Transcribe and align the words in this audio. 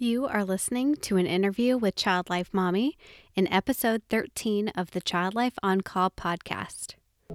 You 0.00 0.26
are 0.26 0.44
listening 0.44 0.94
to 0.94 1.16
an 1.16 1.26
interview 1.26 1.76
with 1.76 1.96
Child 1.96 2.30
Life 2.30 2.50
Mommy 2.52 2.96
in 3.34 3.52
episode 3.52 4.02
13 4.08 4.68
of 4.76 4.92
the 4.92 5.00
Child 5.00 5.34
Life 5.34 5.54
On 5.60 5.80
Call 5.80 6.08
podcast. 6.10 6.94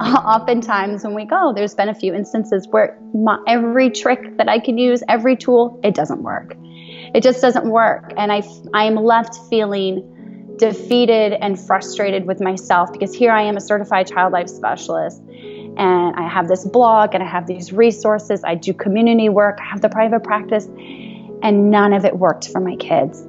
Oftentimes, 0.00 1.04
when 1.04 1.14
we 1.14 1.26
go, 1.26 1.52
there's 1.54 1.74
been 1.74 1.90
a 1.90 1.94
few 1.94 2.14
instances 2.14 2.66
where 2.70 2.98
my, 3.12 3.38
every 3.46 3.90
trick 3.90 4.38
that 4.38 4.48
I 4.48 4.58
can 4.58 4.78
use, 4.78 5.02
every 5.06 5.36
tool, 5.36 5.78
it 5.84 5.94
doesn't 5.94 6.22
work. 6.22 6.54
It 7.14 7.22
just 7.22 7.42
doesn't 7.42 7.68
work. 7.68 8.10
And 8.16 8.32
I, 8.32 8.40
I 8.72 8.84
am 8.84 8.94
left 8.94 9.36
feeling 9.50 10.16
defeated 10.60 11.32
and 11.32 11.58
frustrated 11.58 12.26
with 12.26 12.40
myself 12.40 12.92
because 12.92 13.14
here 13.14 13.32
I 13.32 13.42
am 13.42 13.56
a 13.56 13.60
certified 13.60 14.06
child 14.06 14.32
life 14.32 14.48
specialist 14.48 15.22
and 15.30 16.14
I 16.16 16.28
have 16.28 16.48
this 16.48 16.66
blog 16.66 17.14
and 17.14 17.22
I 17.22 17.26
have 17.26 17.46
these 17.46 17.72
resources. 17.72 18.44
I 18.44 18.54
do 18.54 18.74
community 18.74 19.30
work, 19.30 19.58
I 19.60 19.64
have 19.64 19.80
the 19.80 19.88
private 19.88 20.22
practice, 20.22 20.66
and 21.42 21.70
none 21.70 21.94
of 21.94 22.04
it 22.04 22.18
worked 22.18 22.48
for 22.48 22.60
my 22.60 22.76
kids. 22.76 23.26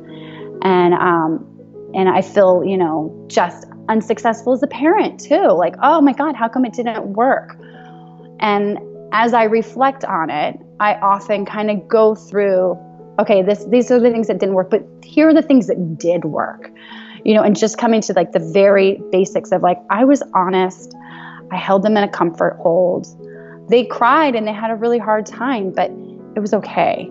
And 0.61 0.93
um, 0.93 1.47
and 1.93 2.09
I 2.09 2.21
feel, 2.21 2.63
you 2.65 2.77
know, 2.77 3.25
just 3.27 3.65
unsuccessful 3.87 4.53
as 4.53 4.61
a 4.63 4.67
parent 4.67 5.19
too. 5.19 5.47
Like, 5.51 5.75
oh 5.81 6.01
my 6.01 6.13
God, 6.13 6.35
how 6.35 6.49
come 6.49 6.65
it 6.65 6.73
didn't 6.73 7.13
work? 7.13 7.57
And 8.39 8.77
as 9.13 9.33
I 9.33 9.45
reflect 9.45 10.03
on 10.03 10.29
it, 10.29 10.59
I 10.79 10.95
often 10.95 11.45
kind 11.45 11.71
of 11.71 11.87
go 11.87 12.15
through, 12.15 12.77
okay, 13.19 13.41
this 13.41 13.63
these 13.65 13.89
are 13.89 13.99
the 13.99 14.11
things 14.11 14.27
that 14.27 14.39
didn't 14.39 14.55
work, 14.55 14.69
but 14.69 14.83
here 15.03 15.29
are 15.29 15.33
the 15.33 15.41
things 15.41 15.67
that 15.67 15.97
did 15.97 16.25
work 16.25 16.69
you 17.23 17.33
know, 17.33 17.43
and 17.43 17.57
just 17.57 17.77
coming 17.77 18.01
to 18.01 18.13
like 18.13 18.31
the 18.31 18.39
very 18.39 19.01
basics 19.11 19.51
of 19.51 19.61
like, 19.61 19.77
I 19.89 20.05
was 20.05 20.23
honest. 20.33 20.95
I 21.51 21.57
held 21.57 21.83
them 21.83 21.97
in 21.97 22.03
a 22.03 22.09
comfort 22.09 22.57
hold. 22.59 23.07
They 23.69 23.85
cried 23.85 24.35
and 24.35 24.47
they 24.47 24.53
had 24.53 24.71
a 24.71 24.75
really 24.75 24.99
hard 24.99 25.25
time, 25.25 25.71
but 25.71 25.91
it 26.35 26.39
was 26.39 26.53
okay. 26.53 27.09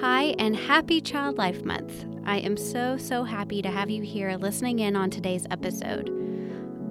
Hi, 0.00 0.34
and 0.38 0.56
happy 0.56 1.00
Child 1.00 1.36
Life 1.36 1.64
Month. 1.64 2.06
I 2.24 2.38
am 2.38 2.56
so, 2.56 2.96
so 2.96 3.24
happy 3.24 3.60
to 3.62 3.70
have 3.70 3.90
you 3.90 4.02
here 4.02 4.36
listening 4.36 4.78
in 4.78 4.96
on 4.96 5.10
today's 5.10 5.46
episode. 5.50 6.08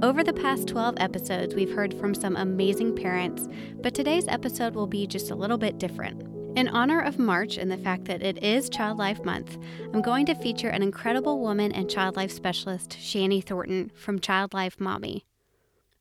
Over 0.04 0.24
the 0.24 0.34
past 0.34 0.68
12 0.68 0.96
episodes, 0.98 1.56
we've 1.56 1.74
heard 1.74 1.94
from 1.94 2.14
some 2.14 2.36
amazing 2.36 2.96
parents, 2.96 3.48
but 3.82 3.94
today's 3.94 4.28
episode 4.28 4.76
will 4.76 4.88
be 4.88 5.08
just 5.08 5.32
a 5.32 5.36
little 5.36 5.58
bit 5.58 5.78
different. 5.78 6.31
In 6.56 6.68
honor 6.68 7.00
of 7.00 7.18
March 7.18 7.58
and 7.58 7.72
the 7.72 7.78
fact 7.78 8.06
that 8.06 8.22
it 8.22 8.44
is 8.44 8.70
Child 8.70 8.98
Life 8.98 9.24
Month, 9.24 9.58
I'm 9.94 10.02
going 10.02 10.26
to 10.26 10.36
feature 10.36 10.68
an 10.68 10.84
incredible 10.84 11.40
woman 11.40 11.72
and 11.72 11.90
child 11.90 12.18
life 12.18 12.32
specialist, 12.32 12.90
Shani 13.00 13.42
Thornton 13.42 13.90
from 13.96 14.20
Child 14.20 14.54
Life 14.54 14.78
Mommy. 14.78 15.26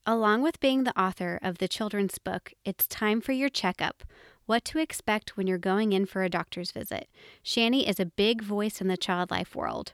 Along 0.05 0.43
with 0.43 0.59
being 0.59 0.83
the 0.83 1.01
author 1.01 1.39
of 1.41 1.59
the 1.59 1.69
children's 1.69 2.19
book, 2.19 2.53
It's 2.65 2.89
Time 2.89 3.21
for 3.21 3.31
Your 3.31 3.49
Checkup 3.49 4.03
What 4.47 4.65
to 4.67 4.81
Expect 4.81 5.37
When 5.37 5.47
You're 5.47 5.57
Going 5.57 5.93
In 5.93 6.05
for 6.05 6.25
a 6.25 6.29
Doctor's 6.29 6.73
Visit, 6.73 7.09
Shani 7.45 7.89
is 7.89 8.01
a 8.01 8.07
big 8.07 8.43
voice 8.43 8.81
in 8.81 8.89
the 8.89 8.97
child 8.97 9.31
life 9.31 9.55
world. 9.55 9.93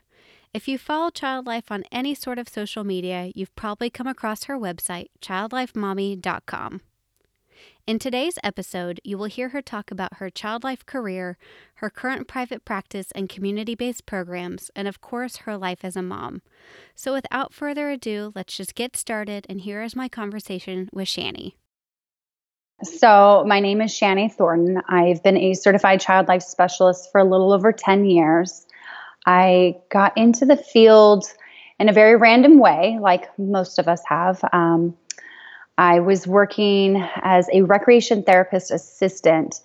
If 0.55 0.67
you 0.67 0.79
follow 0.79 1.11
Child 1.11 1.45
Life 1.45 1.71
on 1.71 1.83
any 1.91 2.15
sort 2.15 2.39
of 2.39 2.49
social 2.49 2.83
media, 2.83 3.31
you've 3.35 3.55
probably 3.55 3.91
come 3.91 4.07
across 4.07 4.45
her 4.45 4.57
website, 4.57 5.09
childlifemommy.com. 5.21 6.81
In 7.87 7.99
today's 7.99 8.37
episode, 8.43 8.99
you 9.05 9.17
will 9.17 9.27
hear 9.27 9.47
her 9.49 9.61
talk 9.61 9.91
about 9.91 10.17
her 10.17 10.29
child 10.29 10.61
life 10.61 10.85
career, 10.85 11.37
her 11.75 11.89
current 11.89 12.27
private 12.27 12.65
practice 12.65 13.13
and 13.15 13.29
community 13.29 13.75
based 13.75 14.05
programs, 14.05 14.69
and 14.75 14.89
of 14.89 14.99
course, 14.99 15.37
her 15.37 15.55
life 15.55 15.85
as 15.85 15.95
a 15.95 16.01
mom. 16.01 16.41
So, 16.95 17.13
without 17.13 17.53
further 17.53 17.89
ado, 17.89 18.33
let's 18.35 18.57
just 18.57 18.75
get 18.75 18.97
started. 18.97 19.45
And 19.47 19.61
here 19.61 19.81
is 19.81 19.95
my 19.95 20.09
conversation 20.09 20.89
with 20.91 21.07
Shani. 21.07 21.53
So, 22.83 23.45
my 23.47 23.61
name 23.61 23.79
is 23.81 23.93
Shani 23.93 24.29
Thornton. 24.33 24.81
I've 24.89 25.23
been 25.23 25.37
a 25.37 25.53
certified 25.53 26.01
child 26.01 26.27
life 26.27 26.43
specialist 26.43 27.09
for 27.13 27.21
a 27.21 27.23
little 27.23 27.53
over 27.53 27.71
10 27.71 28.03
years. 28.03 28.67
I 29.25 29.77
got 29.89 30.17
into 30.17 30.45
the 30.45 30.57
field 30.57 31.23
in 31.79 31.87
a 31.87 31.93
very 31.93 32.17
random 32.17 32.59
way, 32.59 32.97
like 32.99 33.29
most 33.39 33.79
of 33.79 33.87
us 33.87 34.01
have. 34.09 34.43
Um, 34.51 34.97
I 35.77 35.99
was 35.99 36.25
working 36.25 36.97
as 37.17 37.47
a 37.53 37.61
recreation 37.61 38.23
therapist 38.23 38.71
assistant 38.71 39.61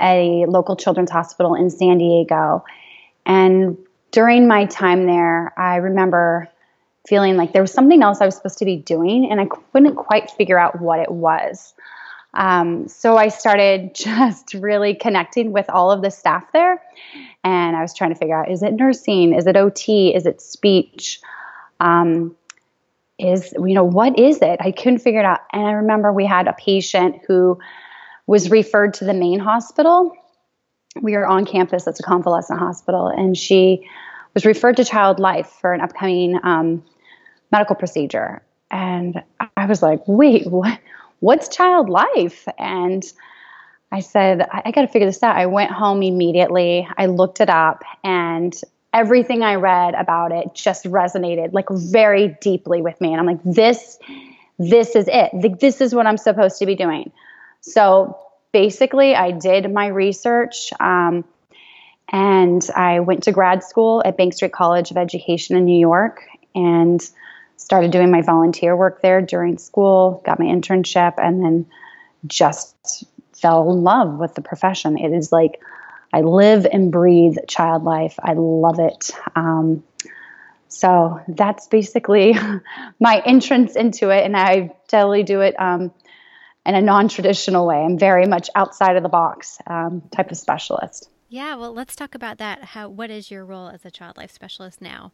at 0.00 0.16
a 0.16 0.46
local 0.46 0.76
children's 0.76 1.10
hospital 1.10 1.54
in 1.54 1.70
San 1.70 1.98
Diego. 1.98 2.64
And 3.24 3.78
during 4.10 4.46
my 4.46 4.66
time 4.66 5.06
there, 5.06 5.52
I 5.58 5.76
remember 5.76 6.48
feeling 7.08 7.36
like 7.36 7.52
there 7.52 7.62
was 7.62 7.72
something 7.72 8.02
else 8.02 8.20
I 8.20 8.26
was 8.26 8.36
supposed 8.36 8.58
to 8.58 8.64
be 8.64 8.76
doing, 8.76 9.30
and 9.30 9.40
I 9.40 9.46
couldn't 9.46 9.96
quite 9.96 10.30
figure 10.30 10.58
out 10.58 10.80
what 10.80 11.00
it 11.00 11.10
was. 11.10 11.74
Um, 12.34 12.88
so 12.88 13.16
I 13.16 13.28
started 13.28 13.94
just 13.94 14.54
really 14.54 14.94
connecting 14.94 15.52
with 15.52 15.68
all 15.70 15.90
of 15.90 16.02
the 16.02 16.10
staff 16.10 16.44
there, 16.52 16.82
and 17.42 17.76
I 17.76 17.82
was 17.82 17.94
trying 17.94 18.10
to 18.10 18.16
figure 18.16 18.38
out 18.38 18.50
is 18.50 18.62
it 18.62 18.74
nursing? 18.74 19.34
Is 19.34 19.46
it 19.46 19.56
OT? 19.56 20.14
Is 20.14 20.26
it 20.26 20.40
speech? 20.40 21.20
Um, 21.80 22.36
is, 23.18 23.52
you 23.52 23.74
know, 23.74 23.84
what 23.84 24.18
is 24.18 24.38
it? 24.42 24.58
I 24.60 24.72
couldn't 24.72 24.98
figure 24.98 25.20
it 25.20 25.26
out. 25.26 25.40
And 25.52 25.66
I 25.66 25.72
remember 25.72 26.12
we 26.12 26.26
had 26.26 26.48
a 26.48 26.52
patient 26.52 27.20
who 27.26 27.58
was 28.26 28.50
referred 28.50 28.94
to 28.94 29.04
the 29.04 29.14
main 29.14 29.38
hospital. 29.38 30.12
We 31.00 31.12
were 31.12 31.26
on 31.26 31.44
campus, 31.44 31.84
that's 31.84 32.00
a 32.00 32.04
convalescent 32.04 32.58
hospital, 32.58 33.08
and 33.08 33.36
she 33.36 33.88
was 34.32 34.44
referred 34.44 34.76
to 34.76 34.84
Child 34.84 35.18
Life 35.18 35.48
for 35.60 35.72
an 35.72 35.80
upcoming 35.80 36.38
um, 36.42 36.84
medical 37.50 37.76
procedure. 37.76 38.42
And 38.70 39.22
I 39.56 39.66
was 39.66 39.82
like, 39.82 40.00
wait, 40.06 40.46
what? 40.46 40.78
What's 41.20 41.48
Child 41.48 41.88
Life? 41.88 42.46
And 42.58 43.04
I 43.90 44.00
said, 44.00 44.42
I, 44.42 44.62
I 44.66 44.70
got 44.72 44.82
to 44.82 44.88
figure 44.88 45.06
this 45.06 45.22
out. 45.22 45.36
I 45.36 45.46
went 45.46 45.70
home 45.70 46.02
immediately. 46.02 46.86
I 46.98 47.06
looked 47.06 47.40
it 47.40 47.48
up, 47.48 47.82
and 48.02 48.54
everything 48.94 49.42
I 49.42 49.56
read 49.56 49.94
about 49.94 50.30
it 50.30 50.54
just 50.54 50.84
resonated 50.84 51.52
like 51.52 51.68
very 51.68 52.38
deeply 52.40 52.80
with 52.80 52.98
me. 53.00 53.10
And 53.10 53.20
I'm 53.20 53.26
like, 53.26 53.42
this, 53.44 53.98
this 54.58 54.94
is 54.94 55.08
it. 55.10 55.60
This 55.60 55.80
is 55.80 55.94
what 55.94 56.06
I'm 56.06 56.16
supposed 56.16 56.60
to 56.60 56.66
be 56.66 56.76
doing. 56.76 57.10
So 57.60 58.16
basically, 58.52 59.16
I 59.16 59.32
did 59.32 59.70
my 59.72 59.88
research. 59.88 60.72
Um, 60.78 61.24
and 62.08 62.64
I 62.76 63.00
went 63.00 63.24
to 63.24 63.32
grad 63.32 63.64
school 63.64 64.02
at 64.04 64.16
Bank 64.16 64.34
Street 64.34 64.52
College 64.52 64.92
of 64.92 64.96
Education 64.96 65.56
in 65.56 65.64
New 65.64 65.78
York 65.78 66.20
and 66.54 67.02
started 67.56 67.90
doing 67.90 68.10
my 68.10 68.22
volunteer 68.22 68.76
work 68.76 69.02
there 69.02 69.20
during 69.20 69.58
school, 69.58 70.22
got 70.24 70.38
my 70.38 70.44
internship, 70.44 71.14
and 71.18 71.42
then 71.42 71.66
just 72.26 73.04
fell 73.32 73.72
in 73.72 73.82
love 73.82 74.18
with 74.18 74.34
the 74.34 74.42
profession. 74.42 74.98
It 74.98 75.12
is 75.12 75.32
like 75.32 75.60
I 76.14 76.20
live 76.20 76.64
and 76.64 76.92
breathe 76.92 77.38
child 77.48 77.82
life. 77.82 78.14
I 78.22 78.34
love 78.34 78.78
it. 78.78 79.10
Um, 79.34 79.82
so 80.68 81.20
that's 81.26 81.66
basically 81.66 82.36
my 83.00 83.20
entrance 83.26 83.74
into 83.74 84.10
it, 84.10 84.24
and 84.24 84.36
I 84.36 84.72
totally 84.86 85.24
do 85.24 85.40
it 85.40 85.58
um, 85.58 85.92
in 86.64 86.76
a 86.76 86.80
non-traditional 86.80 87.66
way. 87.66 87.82
I'm 87.82 87.98
very 87.98 88.26
much 88.26 88.48
outside 88.54 88.94
of 88.94 89.02
the 89.02 89.08
box 89.08 89.58
um, 89.66 90.02
type 90.12 90.30
of 90.30 90.36
specialist. 90.36 91.10
Yeah, 91.28 91.56
well, 91.56 91.72
let's 91.72 91.96
talk 91.96 92.14
about 92.14 92.38
that. 92.38 92.62
How 92.62 92.88
what 92.88 93.10
is 93.10 93.28
your 93.28 93.44
role 93.44 93.66
as 93.66 93.84
a 93.84 93.90
child 93.90 94.16
life 94.16 94.30
specialist 94.30 94.80
now? 94.80 95.10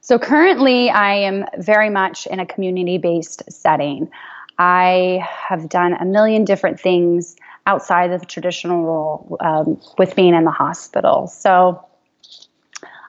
So 0.00 0.20
currently, 0.20 0.90
I 0.90 1.14
am 1.14 1.44
very 1.58 1.90
much 1.90 2.28
in 2.28 2.38
a 2.38 2.46
community-based 2.46 3.50
setting. 3.50 4.12
I 4.58 5.26
have 5.48 5.68
done 5.68 5.94
a 5.94 6.04
million 6.04 6.44
different 6.44 6.80
things 6.80 7.36
outside 7.66 8.10
of 8.12 8.20
the 8.20 8.26
traditional 8.26 8.84
role 8.84 9.36
um, 9.40 9.80
with 9.98 10.14
being 10.14 10.34
in 10.34 10.44
the 10.44 10.50
hospital. 10.50 11.26
So 11.26 11.84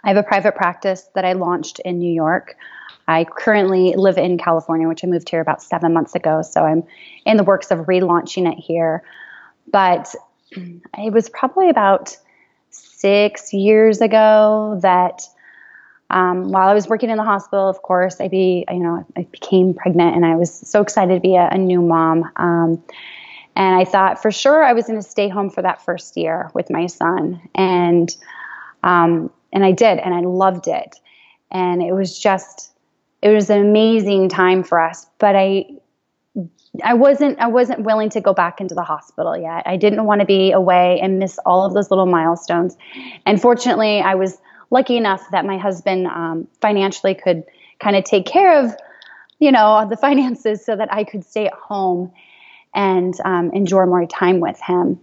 I 0.04 0.10
have 0.10 0.18
a 0.18 0.24
private 0.24 0.56
practice 0.56 1.10
that 1.16 1.26
I 1.26 1.34
launched 1.34 1.80
in 1.80 2.00
New 2.00 2.12
York. 2.12 2.56
I 3.08 3.26
currently 3.26 3.94
live 3.96 4.18
in 4.18 4.38
California, 4.38 4.88
which 4.88 5.04
I 5.04 5.08
moved 5.08 5.30
here 5.30 5.42
about 5.42 5.62
seven 5.62 5.94
months 5.94 6.16
ago. 6.16 6.42
So 6.42 6.64
I'm 6.64 6.84
in 7.26 7.38
the 7.38 7.44
works 7.44 7.70
of 7.72 7.80
relaunching 7.80 8.52
it 8.52 8.58
here. 8.58 9.04
But 9.72 10.16
it 10.52 11.14
was 11.14 11.30
probably 11.30 11.70
about 11.70 12.18
six 12.70 13.54
years 13.54 14.02
ago 14.02 14.80
that 14.82 15.24
um, 16.10 16.50
while 16.50 16.68
I 16.68 16.74
was 16.74 16.88
working 16.88 17.10
in 17.10 17.18
the 17.18 17.24
hospital, 17.24 17.68
of 17.68 17.82
course, 17.82 18.22
I 18.22 18.28
be 18.28 18.66
you 18.70 18.80
know 18.80 19.06
I 19.18 19.24
became 19.32 19.74
pregnant, 19.74 20.16
and 20.16 20.26
I 20.26 20.36
was 20.36 20.54
so 20.54 20.82
excited 20.82 21.16
to 21.16 21.20
be 21.20 21.36
a, 21.36 21.50
a 21.50 21.58
new 21.58 21.82
mom. 21.82 22.30
Um, 22.36 22.84
and 23.56 23.76
I 23.76 23.86
thought 23.86 24.22
for 24.22 24.32
sure 24.32 24.64
I 24.64 24.74
was 24.74 24.86
going 24.86 25.02
to 25.02 25.08
stay 25.08 25.30
home 25.30 25.50
for 25.50 25.62
that 25.62 25.84
first 25.84 26.18
year 26.18 26.52
with 26.54 26.70
my 26.70 26.88
son. 26.88 27.42
And, 27.56 28.16
um, 28.84 29.32
and 29.54 29.64
I 29.64 29.72
did, 29.72 30.00
and 30.00 30.14
I 30.14 30.20
loved 30.20 30.68
it. 30.68 31.00
And 31.52 31.82
it 31.82 31.94
was 31.94 32.20
just, 32.20 32.74
it 33.22 33.30
was 33.30 33.50
an 33.50 33.62
amazing 33.62 34.28
time 34.28 34.64
for 34.64 34.80
us. 34.80 35.08
But 35.20 35.38
I, 35.38 35.68
I 36.84 36.96
wasn't, 36.96 37.40
I 37.40 37.48
wasn't 37.48 37.84
willing 37.84 38.10
to 38.10 38.20
go 38.20 38.34
back 38.34 38.60
into 38.60 38.76
the 38.76 38.84
hospital 38.84 39.38
yet. 39.38 39.64
I 39.66 39.78
didn't 39.78 40.04
want 40.04 40.20
to 40.20 40.26
be 40.26 40.52
away 40.52 41.00
and 41.02 41.18
miss 41.18 41.38
all 41.46 41.66
of 41.66 41.74
those 41.74 41.90
little 41.90 42.08
milestones. 42.08 42.76
And 43.26 43.42
fortunately, 43.42 44.02
I 44.02 44.16
was 44.16 44.38
lucky 44.72 44.98
enough 44.98 45.30
that 45.32 45.46
my 45.46 45.58
husband 45.58 46.08
um, 46.08 46.48
financially 46.62 47.16
could 47.16 47.44
kind 47.80 47.96
of 47.96 48.04
take 48.04 48.26
care 48.26 48.64
of, 48.64 48.76
you 49.40 49.52
know, 49.52 49.88
the 49.90 49.98
finances 50.02 50.66
so 50.66 50.76
that 50.76 50.92
I 50.92 51.04
could 51.04 51.26
stay 51.26 51.48
at 51.48 51.54
home 51.54 52.12
and 52.74 53.14
um, 53.24 53.52
enjoy 53.52 53.86
more 53.86 54.06
time 54.06 54.40
with 54.40 54.60
him. 54.60 55.00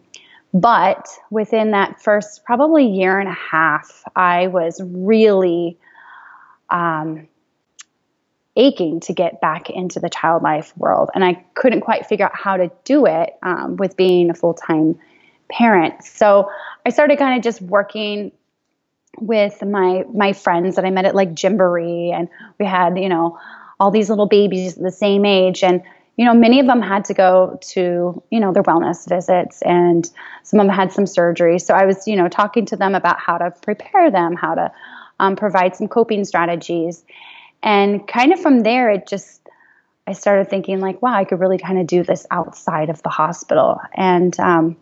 But 0.55 1.09
within 1.31 1.71
that 1.71 2.03
first 2.03 2.45
probably 2.45 2.87
year 2.87 3.19
and 3.19 3.29
a 3.29 3.33
half, 3.33 4.05
I 4.15 4.49
was 4.49 4.81
really 4.85 5.79
um, 6.69 7.27
aching 8.57 9.01
to 9.01 9.15
get 9.15 9.41
back 9.41 9.71
into 9.71 9.99
the 9.99 10.11
child 10.11 10.43
life 10.43 10.77
world. 10.77 11.11
And 11.15 11.25
I 11.25 11.43
couldn't 11.55 11.81
quite 11.81 12.07
figure 12.07 12.27
out 12.27 12.37
how 12.37 12.59
to 12.59 12.71
do 12.85 13.07
it 13.07 13.35
um, 13.43 13.77
with 13.77 13.97
being 13.97 14.31
a 14.31 14.35
full 14.35 14.55
time 14.55 14.99
parent. 15.51 16.05
So 16.05 16.51
I 16.85 16.91
started 16.91 17.19
kind 17.19 17.37
of 17.37 17.43
just 17.43 17.63
working 17.63 18.33
with 19.19 19.63
my 19.63 20.05
my 20.13 20.33
friends 20.33 20.77
that 20.77 20.85
I 20.85 20.91
met 20.91 21.05
at 21.05 21.15
like 21.15 21.35
Gymboree, 21.35 22.13
and 22.13 22.29
we 22.59 22.67
had 22.67 22.99
you 22.99 23.09
know 23.09 23.39
all 23.79 23.91
these 23.91 24.09
little 24.09 24.27
babies 24.27 24.75
the 24.75 24.91
same 24.91 25.25
age, 25.25 25.63
and 25.63 25.83
you 26.17 26.25
know 26.25 26.35
many 26.35 26.61
of 26.61 26.67
them 26.67 26.81
had 26.81 27.05
to 27.07 27.15
go 27.15 27.59
to 27.73 28.23
you 28.31 28.41
know 28.41 28.53
their 28.53 28.63
wellness 28.63 29.09
visits, 29.09 29.63
and 29.63 30.11
some 30.43 30.61
of 30.61 30.67
them 30.67 30.75
had 30.75 30.93
some 30.93 31.07
surgery. 31.07 31.59
So 31.59 31.75
I 31.75 31.87
was 31.87 32.07
you 32.07 32.17
know 32.17 32.29
talking 32.29 32.67
to 32.67 32.77
them 32.77 32.95
about 32.95 33.21
how 33.21 33.39
to 33.39 33.51
prepare 33.51 34.11
them, 34.11 34.35
how 34.35 34.55
to 34.55 34.73
um, 35.21 35.37
provide 35.37 35.77
some 35.77 35.89
coping 35.89 36.25
strategies, 36.25 37.05
and 37.63 38.07
kind 38.07 38.33
of 38.33 38.41
from 38.41 38.61
there 38.61 38.91
it 38.91 39.07
just 39.07 39.41
I 40.07 40.15
started 40.15 40.51
thinking 40.51 40.81
like, 40.81 41.01
wow, 41.01 41.15
I 41.15 41.25
could 41.25 41.39
really 41.39 41.59
kind 41.59 41.79
of 41.79 41.87
do 41.87 42.03
this 42.03 42.27
outside 42.31 42.91
of 42.91 43.03
the 43.03 43.09
hospital, 43.09 43.81
and 43.95 44.39
um, 44.41 44.77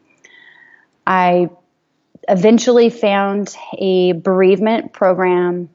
I 1.07 1.51
eventually 2.31 2.91
found 2.91 3.55
a 3.77 4.13
bereavement 4.13 4.93
program 4.93 5.69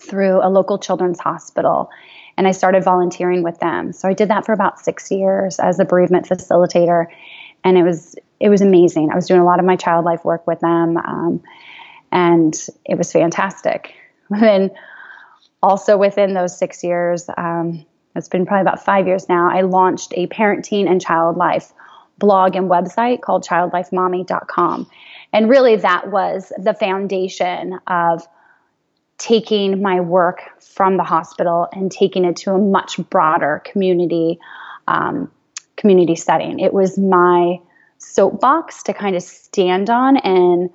through 0.00 0.40
a 0.42 0.48
local 0.48 0.78
children's 0.78 1.20
hospital 1.20 1.90
and 2.38 2.48
I 2.48 2.52
started 2.52 2.82
volunteering 2.82 3.42
with 3.42 3.58
them. 3.60 3.92
So 3.92 4.08
I 4.08 4.14
did 4.14 4.30
that 4.30 4.46
for 4.46 4.54
about 4.54 4.80
6 4.80 5.10
years 5.10 5.58
as 5.58 5.78
a 5.78 5.84
bereavement 5.84 6.26
facilitator 6.26 7.06
and 7.62 7.76
it 7.76 7.82
was 7.82 8.16
it 8.40 8.48
was 8.48 8.62
amazing. 8.62 9.10
I 9.12 9.14
was 9.14 9.28
doing 9.28 9.40
a 9.40 9.44
lot 9.44 9.60
of 9.60 9.66
my 9.66 9.76
child 9.76 10.04
life 10.04 10.24
work 10.24 10.46
with 10.46 10.58
them 10.60 10.96
um, 10.96 11.42
and 12.10 12.54
it 12.84 12.96
was 12.96 13.12
fantastic. 13.12 13.94
And 14.30 14.42
then 14.42 14.70
also 15.62 15.98
within 15.98 16.32
those 16.32 16.56
6 16.56 16.82
years 16.82 17.28
um, 17.36 17.84
it's 18.16 18.28
been 18.28 18.46
probably 18.46 18.62
about 18.62 18.82
5 18.82 19.06
years 19.06 19.28
now, 19.28 19.50
I 19.50 19.60
launched 19.60 20.14
a 20.16 20.26
parenting 20.28 20.90
and 20.90 20.98
child 20.98 21.36
life 21.36 21.72
blog 22.18 22.56
and 22.56 22.70
website 22.70 23.20
called 23.20 23.44
childlifemommy.com. 23.44 24.86
And 25.32 25.48
really, 25.48 25.76
that 25.76 26.10
was 26.10 26.52
the 26.58 26.74
foundation 26.74 27.78
of 27.86 28.26
taking 29.18 29.80
my 29.80 30.00
work 30.00 30.42
from 30.60 30.96
the 30.96 31.04
hospital 31.04 31.68
and 31.72 31.92
taking 31.92 32.24
it 32.24 32.36
to 32.36 32.52
a 32.52 32.58
much 32.58 32.98
broader 33.08 33.62
community 33.64 34.38
um, 34.88 35.30
community 35.76 36.16
setting. 36.16 36.58
It 36.58 36.72
was 36.72 36.98
my 36.98 37.60
soapbox 37.98 38.82
to 38.84 38.94
kind 38.94 39.16
of 39.16 39.22
stand 39.22 39.90
on 39.90 40.16
and 40.18 40.70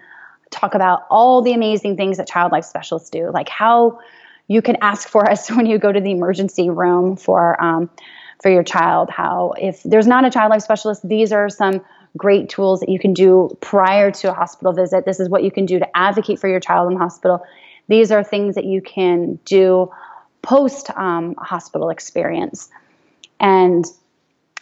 talk 0.50 0.74
about 0.74 1.04
all 1.09 1.42
the 1.42 1.54
amazing 1.54 1.98
things 1.98 2.18
that 2.18 2.27
child 2.27 2.51
life 2.51 2.65
specialists 2.65 3.09
do, 3.09 3.30
like 3.31 3.50
how 3.50 4.00
you 4.48 4.62
can 4.62 4.77
ask 4.81 5.09
for 5.09 5.30
us 5.30 5.51
when 5.56 5.65
you 5.65 5.77
go 5.77 5.92
to 5.92 6.00
the 6.00 6.12
emergency 6.12 6.69
room 6.69 7.15
for 7.15 7.62
um, 7.62 7.89
for 8.42 8.50
your 8.50 8.63
child. 8.63 9.09
How 9.09 9.54
if 9.59 9.83
there's 9.83 10.07
not 10.07 10.25
a 10.25 10.30
child 10.30 10.51
life 10.51 10.62
specialist, 10.62 11.07
these 11.07 11.31
are 11.31 11.50
some 11.50 11.83
great 12.18 12.50
tools 12.50 12.80
that 12.81 12.90
you 12.90 13.00
can 13.00 13.14
do 13.14 13.56
prior 13.62 14.12
to 14.12 14.31
a 14.31 14.34
hospital 14.34 14.74
visit. 14.74 15.06
This 15.06 15.19
is 15.19 15.30
what 15.30 15.44
you 15.44 15.52
can 15.52 15.66
do 15.66 15.80
to 15.80 15.98
advocate 15.98 16.40
for 16.40 16.50
your 16.50 16.60
child 16.60 16.92
in 16.92 16.98
hospital. 16.98 17.46
These 17.88 18.12
are 18.12 18.24
things 18.24 18.56
that 18.56 18.66
you 18.66 18.81
can 18.81 19.40
do 19.46 19.92
post 20.42 20.90
um, 20.96 21.36
hospital 21.36 21.90
experience. 21.90 22.69
And 23.40 23.86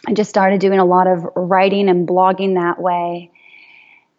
I 0.06 0.12
just 0.12 0.30
started 0.30 0.60
doing 0.60 0.78
a 0.78 0.84
lot 0.84 1.06
of 1.06 1.26
writing 1.34 1.88
and 1.88 2.06
blogging 2.06 2.54
that 2.54 2.80
way 2.80 3.30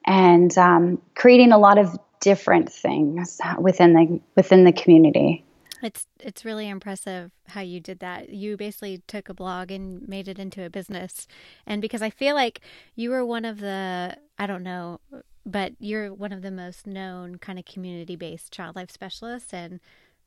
and 0.05 0.57
um, 0.57 1.01
creating 1.15 1.51
a 1.51 1.57
lot 1.57 1.77
of 1.77 1.97
different 2.19 2.71
things 2.71 3.39
within 3.59 3.93
the 3.93 4.19
within 4.35 4.63
the 4.63 4.71
community. 4.71 5.45
It's 5.81 6.07
it's 6.19 6.43
really 6.43 6.67
impressive 6.67 7.31
how 7.47 7.61
you 7.61 7.79
did 7.79 7.99
that. 7.99 8.29
You 8.29 8.57
basically 8.57 9.03
took 9.07 9.29
a 9.29 9.33
blog 9.33 9.71
and 9.71 10.07
made 10.07 10.27
it 10.27 10.39
into 10.39 10.65
a 10.65 10.69
business. 10.69 11.27
And 11.67 11.81
because 11.81 12.01
I 12.01 12.09
feel 12.09 12.35
like 12.35 12.61
you 12.95 13.11
were 13.11 13.25
one 13.25 13.45
of 13.45 13.59
the 13.59 14.17
I 14.39 14.47
don't 14.47 14.63
know, 14.63 14.99
but 15.45 15.73
you're 15.79 16.13
one 16.13 16.33
of 16.33 16.41
the 16.41 16.51
most 16.51 16.87
known 16.87 17.37
kind 17.37 17.59
of 17.59 17.65
community-based 17.65 18.51
child 18.51 18.75
life 18.75 18.91
specialists 18.91 19.53
and 19.53 19.79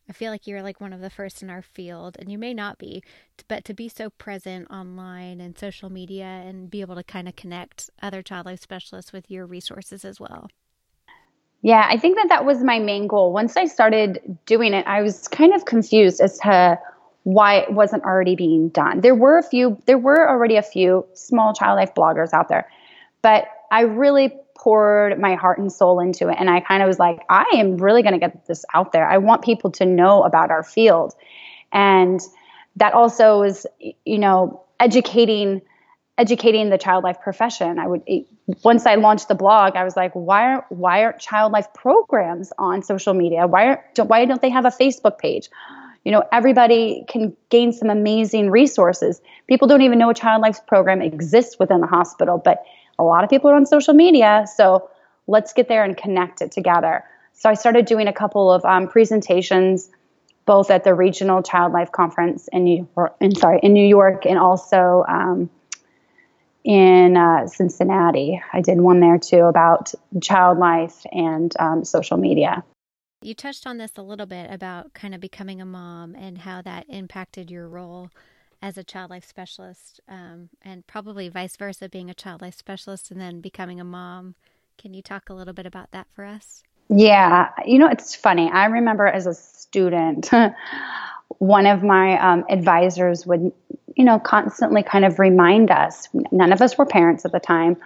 I 0.08 0.12
feel 0.12 0.32
like 0.32 0.46
you're 0.46 0.62
like 0.62 0.80
one 0.80 0.92
of 0.92 1.00
the 1.00 1.10
first 1.10 1.42
in 1.42 1.50
our 1.50 1.62
field 1.62 2.16
and 2.18 2.30
you 2.32 2.38
may 2.38 2.52
not 2.52 2.78
be, 2.78 3.02
but 3.48 3.64
to 3.66 3.74
be 3.74 3.88
so 3.88 4.10
present 4.10 4.68
online 4.70 5.40
and 5.40 5.56
social 5.56 5.90
media 5.90 6.24
and 6.24 6.70
be 6.70 6.80
able 6.80 6.96
to 6.96 7.04
kind 7.04 7.28
of 7.28 7.36
connect 7.36 7.90
other 8.02 8.22
child 8.22 8.46
life 8.46 8.60
specialists 8.60 9.12
with 9.12 9.30
your 9.30 9.46
resources 9.46 10.04
as 10.04 10.18
well. 10.18 10.48
Yeah, 11.62 11.86
I 11.88 11.98
think 11.98 12.16
that 12.16 12.28
that 12.30 12.44
was 12.44 12.62
my 12.62 12.78
main 12.78 13.06
goal. 13.06 13.32
Once 13.32 13.56
I 13.56 13.66
started 13.66 14.38
doing 14.46 14.72
it, 14.72 14.86
I 14.86 15.02
was 15.02 15.28
kind 15.28 15.52
of 15.54 15.66
confused 15.66 16.20
as 16.20 16.38
to 16.38 16.78
why 17.24 17.56
it 17.56 17.72
wasn't 17.72 18.02
already 18.04 18.34
being 18.34 18.70
done. 18.70 19.02
There 19.02 19.14
were 19.14 19.36
a 19.36 19.42
few, 19.42 19.80
there 19.86 19.98
were 19.98 20.28
already 20.28 20.56
a 20.56 20.62
few 20.62 21.06
small 21.12 21.52
child 21.52 21.76
life 21.76 21.94
bloggers 21.94 22.32
out 22.32 22.48
there, 22.48 22.70
but 23.20 23.46
I 23.70 23.82
really 23.82 24.32
poured 24.56 25.18
my 25.18 25.34
heart 25.34 25.58
and 25.58 25.70
soul 25.70 26.00
into 26.00 26.28
it. 26.28 26.36
And 26.38 26.48
I 26.48 26.60
kind 26.60 26.82
of 26.82 26.86
was 26.86 26.98
like, 26.98 27.20
I 27.28 27.44
am 27.54 27.76
really 27.76 28.02
going 28.02 28.14
to 28.14 28.18
get 28.18 28.46
this 28.46 28.64
out 28.74 28.92
there. 28.92 29.08
I 29.08 29.18
want 29.18 29.42
people 29.42 29.70
to 29.72 29.86
know 29.86 30.22
about 30.22 30.50
our 30.50 30.62
field. 30.62 31.14
And 31.72 32.20
that 32.76 32.94
also 32.94 33.40
was, 33.40 33.66
you 34.04 34.18
know, 34.18 34.64
educating 34.78 35.62
educating 36.20 36.68
the 36.68 36.76
child 36.76 37.02
life 37.02 37.18
profession. 37.22 37.78
I 37.78 37.86
would 37.86 38.02
once 38.62 38.84
I 38.84 38.96
launched 38.96 39.28
the 39.28 39.34
blog, 39.34 39.74
I 39.74 39.84
was 39.84 39.96
like, 39.96 40.12
why 40.12 40.42
aren't 40.52 40.64
why 40.70 41.04
aren't 41.04 41.18
child 41.18 41.50
life 41.50 41.72
programs 41.74 42.52
on 42.58 42.82
social 42.82 43.14
media? 43.14 43.46
Why 43.46 43.66
aren't 43.68 44.08
why 44.10 44.26
don't 44.26 44.42
they 44.42 44.50
have 44.50 44.66
a 44.66 44.70
Facebook 44.70 45.18
page? 45.18 45.48
You 46.04 46.12
know, 46.12 46.22
everybody 46.30 47.04
can 47.08 47.34
gain 47.48 47.72
some 47.72 47.88
amazing 47.88 48.50
resources. 48.50 49.20
People 49.48 49.66
don't 49.66 49.82
even 49.82 49.98
know 49.98 50.10
a 50.10 50.14
child 50.14 50.42
life 50.42 50.66
program 50.66 51.00
exists 51.00 51.58
within 51.58 51.80
the 51.80 51.86
hospital, 51.86 52.38
but 52.38 52.64
a 52.98 53.04
lot 53.04 53.24
of 53.24 53.30
people 53.30 53.50
are 53.50 53.54
on 53.54 53.64
social 53.64 53.94
media. 53.94 54.46
So 54.54 54.90
let's 55.26 55.54
get 55.54 55.68
there 55.68 55.84
and 55.84 55.96
connect 55.96 56.42
it 56.42 56.52
together. 56.52 57.04
So 57.32 57.48
I 57.48 57.54
started 57.54 57.86
doing 57.86 58.08
a 58.08 58.12
couple 58.12 58.52
of 58.52 58.64
um, 58.64 58.88
presentations, 58.88 59.88
both 60.44 60.70
at 60.70 60.84
the 60.84 60.94
regional 60.94 61.42
child 61.42 61.72
life 61.72 61.92
conference 61.92 62.48
in 62.52 62.64
New 62.64 62.88
York, 62.96 63.14
in, 63.20 63.34
sorry 63.34 63.60
in 63.62 63.72
New 63.72 63.86
York, 63.86 64.26
and 64.26 64.38
also 64.38 65.04
um, 65.08 65.48
in 66.64 67.16
uh, 67.16 67.46
Cincinnati. 67.46 68.40
I 68.52 68.60
did 68.60 68.80
one 68.80 69.00
there 69.00 69.18
too 69.18 69.44
about 69.44 69.94
child 70.22 70.58
life 70.58 71.04
and 71.12 71.52
um, 71.58 71.84
social 71.84 72.16
media. 72.16 72.64
You 73.22 73.34
touched 73.34 73.66
on 73.66 73.78
this 73.78 73.92
a 73.96 74.02
little 74.02 74.26
bit 74.26 74.50
about 74.50 74.94
kind 74.94 75.14
of 75.14 75.20
becoming 75.20 75.60
a 75.60 75.66
mom 75.66 76.14
and 76.14 76.38
how 76.38 76.62
that 76.62 76.86
impacted 76.88 77.50
your 77.50 77.68
role 77.68 78.10
as 78.62 78.76
a 78.76 78.84
child 78.84 79.10
life 79.10 79.26
specialist, 79.26 80.00
um, 80.08 80.50
and 80.62 80.86
probably 80.86 81.28
vice 81.28 81.56
versa, 81.56 81.88
being 81.88 82.10
a 82.10 82.14
child 82.14 82.42
life 82.42 82.54
specialist 82.54 83.10
and 83.10 83.20
then 83.20 83.40
becoming 83.40 83.80
a 83.80 83.84
mom. 83.84 84.34
Can 84.78 84.94
you 84.94 85.02
talk 85.02 85.28
a 85.28 85.34
little 85.34 85.54
bit 85.54 85.66
about 85.66 85.90
that 85.92 86.06
for 86.14 86.24
us? 86.24 86.62
Yeah, 86.88 87.50
you 87.64 87.78
know, 87.78 87.88
it's 87.88 88.14
funny. 88.14 88.50
I 88.50 88.66
remember 88.66 89.06
as 89.06 89.26
a 89.26 89.34
student, 89.34 90.30
one 91.38 91.66
of 91.66 91.82
my 91.82 92.18
um, 92.18 92.44
advisors 92.50 93.26
would 93.26 93.52
you 93.96 94.04
know, 94.04 94.18
constantly 94.18 94.82
kind 94.82 95.04
of 95.04 95.18
remind 95.18 95.70
us. 95.70 96.08
None 96.30 96.52
of 96.52 96.62
us 96.62 96.76
were 96.78 96.86
parents 96.86 97.24
at 97.24 97.32
the 97.32 97.40
time, 97.40 97.76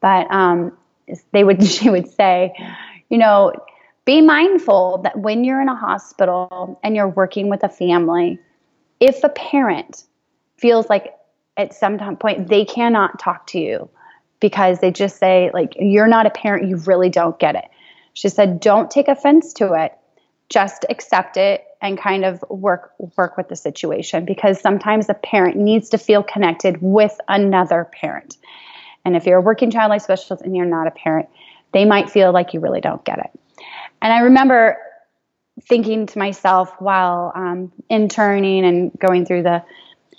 but 0.00 0.30
um, 0.30 0.76
they 1.32 1.44
would, 1.44 1.64
she 1.66 1.90
would 1.90 2.08
say, 2.08 2.54
you 3.08 3.18
know, 3.18 3.52
be 4.04 4.20
mindful 4.22 4.98
that 4.98 5.18
when 5.18 5.44
you're 5.44 5.60
in 5.60 5.68
a 5.68 5.74
hospital 5.74 6.78
and 6.82 6.94
you're 6.94 7.08
working 7.08 7.48
with 7.48 7.62
a 7.64 7.68
family, 7.68 8.38
if 9.00 9.24
a 9.24 9.28
parent 9.28 10.04
feels 10.56 10.88
like 10.88 11.14
at 11.56 11.74
some 11.74 11.98
point 12.16 12.48
they 12.48 12.64
cannot 12.64 13.18
talk 13.18 13.46
to 13.48 13.58
you 13.58 13.88
because 14.40 14.80
they 14.80 14.90
just 14.90 15.18
say 15.18 15.50
like 15.54 15.74
you're 15.78 16.06
not 16.06 16.26
a 16.26 16.30
parent 16.30 16.68
you 16.68 16.76
really 16.78 17.08
don't 17.08 17.38
get 17.38 17.54
it 17.54 17.64
she 18.12 18.28
said 18.28 18.60
don't 18.60 18.90
take 18.90 19.08
offense 19.08 19.52
to 19.52 19.72
it 19.72 19.92
just 20.48 20.84
accept 20.88 21.36
it 21.36 21.64
and 21.82 21.98
kind 21.98 22.24
of 22.24 22.44
work 22.48 22.92
work 23.16 23.36
with 23.36 23.48
the 23.48 23.56
situation 23.56 24.24
because 24.24 24.60
sometimes 24.60 25.08
a 25.08 25.14
parent 25.14 25.56
needs 25.56 25.90
to 25.90 25.98
feel 25.98 26.22
connected 26.22 26.78
with 26.80 27.18
another 27.28 27.88
parent. 27.92 28.36
And 29.04 29.16
if 29.16 29.26
you're 29.26 29.38
a 29.38 29.42
working 29.42 29.70
child 29.70 29.90
life 29.90 30.02
specialist 30.02 30.42
and 30.44 30.56
you're 30.56 30.66
not 30.66 30.86
a 30.86 30.90
parent, 30.90 31.28
they 31.72 31.84
might 31.84 32.10
feel 32.10 32.32
like 32.32 32.54
you 32.54 32.60
really 32.60 32.80
don't 32.80 33.04
get 33.04 33.18
it. 33.18 33.30
And 34.02 34.12
I 34.12 34.20
remember 34.20 34.76
thinking 35.62 36.06
to 36.06 36.18
myself 36.18 36.74
while 36.80 37.32
um, 37.34 37.72
interning 37.88 38.64
and 38.64 38.92
going 38.98 39.24
through 39.24 39.42
the 39.42 39.62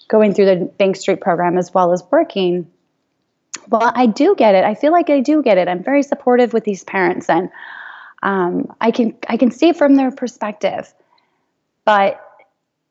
going 0.07 0.33
through 0.33 0.45
the 0.45 0.65
Bank 0.77 0.95
Street 0.95 1.21
program 1.21 1.57
as 1.57 1.73
well 1.73 1.91
as 1.91 2.03
working. 2.11 2.71
Well, 3.67 3.91
I 3.93 4.05
do 4.05 4.35
get 4.35 4.55
it. 4.55 4.63
I 4.63 4.75
feel 4.75 4.91
like 4.93 5.09
I 5.09 5.19
do 5.19 5.43
get 5.43 5.57
it. 5.57 5.67
I'm 5.67 5.83
very 5.83 6.01
supportive 6.03 6.53
with 6.53 6.63
these 6.63 6.83
parents 6.85 7.29
and 7.29 7.49
um, 8.23 8.73
I 8.81 8.91
can 8.91 9.15
I 9.27 9.37
can 9.37 9.51
see 9.51 9.69
it 9.69 9.77
from 9.77 9.95
their 9.95 10.11
perspective, 10.11 10.91
but 11.87 12.21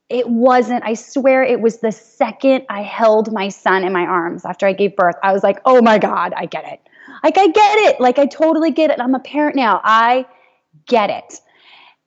it 0.09 0.27
wasn't. 0.27 0.83
I 0.85 0.95
swear, 0.95 1.43
it 1.43 1.61
was 1.61 1.81
the 1.81 1.93
second 1.93 2.65
I 2.71 2.81
held 2.81 3.31
my 3.31 3.51
son 3.51 3.85
in 3.85 3.93
my 3.93 4.07
arms 4.07 4.47
after 4.47 4.67
I 4.67 4.73
gave 4.73 4.97
birth. 4.97 5.17
I 5.23 5.35
was 5.35 5.43
like, 5.43 5.61
"Oh 5.67 5.83
my 5.83 5.99
god, 5.99 6.33
I 6.35 6.47
get 6.47 6.65
it! 6.65 6.81
Like 7.23 7.37
I 7.37 7.47
get 7.49 7.79
it! 7.91 8.01
Like 8.01 8.19
I 8.19 8.25
totally 8.25 8.71
get 8.71 8.91
it. 8.91 8.99
I'm 8.99 9.15
a 9.15 9.21
parent 9.21 9.55
now. 9.55 9.83
I 9.85 10.25
get 10.87 11.11
it." 11.11 11.41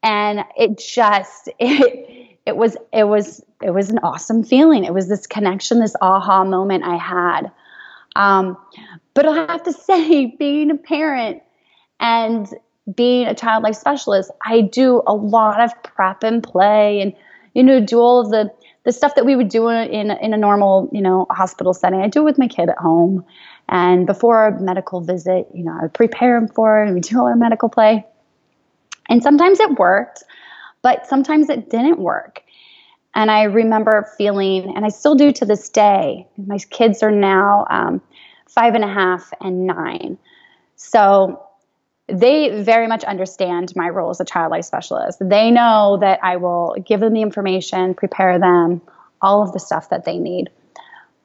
And 0.01 0.43
it 0.57 0.79
just 0.79 1.49
it 1.59 2.39
it 2.47 2.57
was 2.57 2.75
it 2.91 3.03
was 3.03 3.43
it 3.61 3.69
was 3.69 3.91
an 3.91 3.99
awesome 3.99 4.43
feeling. 4.43 4.83
It 4.83 4.93
was 4.93 5.07
this 5.07 5.27
connection, 5.27 5.79
this 5.79 5.95
aha 6.01 6.43
moment 6.43 6.85
I 6.85 6.95
had. 6.95 7.51
Um, 8.15 8.57
but 9.13 9.27
I 9.27 9.35
have 9.45 9.61
to 9.63 9.73
say, 9.89 10.25
being 10.25 10.71
a 10.71 10.75
parent 10.75 11.43
and 11.99 12.51
being 12.95 13.27
a 13.27 13.35
child 13.35 13.63
life 13.63 13.75
specialist, 13.75 14.31
I 14.45 14.61
do 14.61 15.01
a 15.07 15.13
lot 15.13 15.61
of 15.61 15.71
prep 15.83 16.23
and 16.23 16.41
play 16.43 17.01
and, 17.01 17.13
you 17.53 17.63
know, 17.63 17.79
do 17.79 17.99
all 17.99 18.21
of 18.21 18.31
the, 18.31 18.51
the 18.85 18.91
stuff 18.91 19.15
that 19.15 19.25
we 19.25 19.35
would 19.35 19.49
do 19.49 19.67
in, 19.69 20.11
in 20.11 20.33
a 20.33 20.37
normal, 20.37 20.89
you 20.91 21.01
know, 21.01 21.25
hospital 21.29 21.73
setting. 21.73 22.01
I 22.01 22.07
do 22.07 22.21
it 22.21 22.25
with 22.25 22.37
my 22.37 22.47
kid 22.47 22.69
at 22.69 22.77
home. 22.77 23.25
And 23.67 24.07
before 24.07 24.47
a 24.47 24.61
medical 24.61 25.01
visit, 25.01 25.47
you 25.53 25.63
know, 25.63 25.77
I 25.77 25.83
would 25.83 25.93
prepare 25.93 26.37
him 26.37 26.47
for 26.47 26.81
it 26.81 26.87
and 26.87 26.95
we 26.95 27.01
do 27.01 27.19
all 27.19 27.27
our 27.27 27.35
medical 27.35 27.69
play. 27.69 28.05
And 29.09 29.21
sometimes 29.21 29.59
it 29.59 29.77
worked, 29.77 30.23
but 30.81 31.07
sometimes 31.07 31.49
it 31.49 31.69
didn't 31.69 31.99
work. 31.99 32.43
And 33.15 33.31
I 33.31 33.43
remember 33.43 34.07
feeling, 34.17 34.75
and 34.75 34.85
I 34.85 34.89
still 34.89 35.15
do 35.15 35.31
to 35.33 35.45
this 35.45 35.67
day, 35.69 36.27
my 36.37 36.59
kids 36.59 37.01
are 37.01 37.11
now 37.11 37.65
um, 37.69 38.01
five 38.47 38.75
and 38.75 38.83
a 38.83 38.87
half 38.87 39.31
and 39.41 39.65
nine. 39.65 40.17
So 40.75 41.43
they 42.11 42.61
very 42.61 42.87
much 42.87 43.03
understand 43.03 43.73
my 43.75 43.89
role 43.89 44.09
as 44.09 44.19
a 44.19 44.25
child 44.25 44.51
life 44.51 44.65
specialist. 44.65 45.19
They 45.21 45.51
know 45.51 45.97
that 46.01 46.19
I 46.23 46.37
will 46.37 46.75
give 46.85 46.99
them 46.99 47.13
the 47.13 47.21
information, 47.21 47.93
prepare 47.93 48.39
them, 48.39 48.81
all 49.21 49.43
of 49.43 49.53
the 49.53 49.59
stuff 49.59 49.89
that 49.89 50.05
they 50.05 50.17
need. 50.17 50.49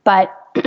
But 0.04 0.30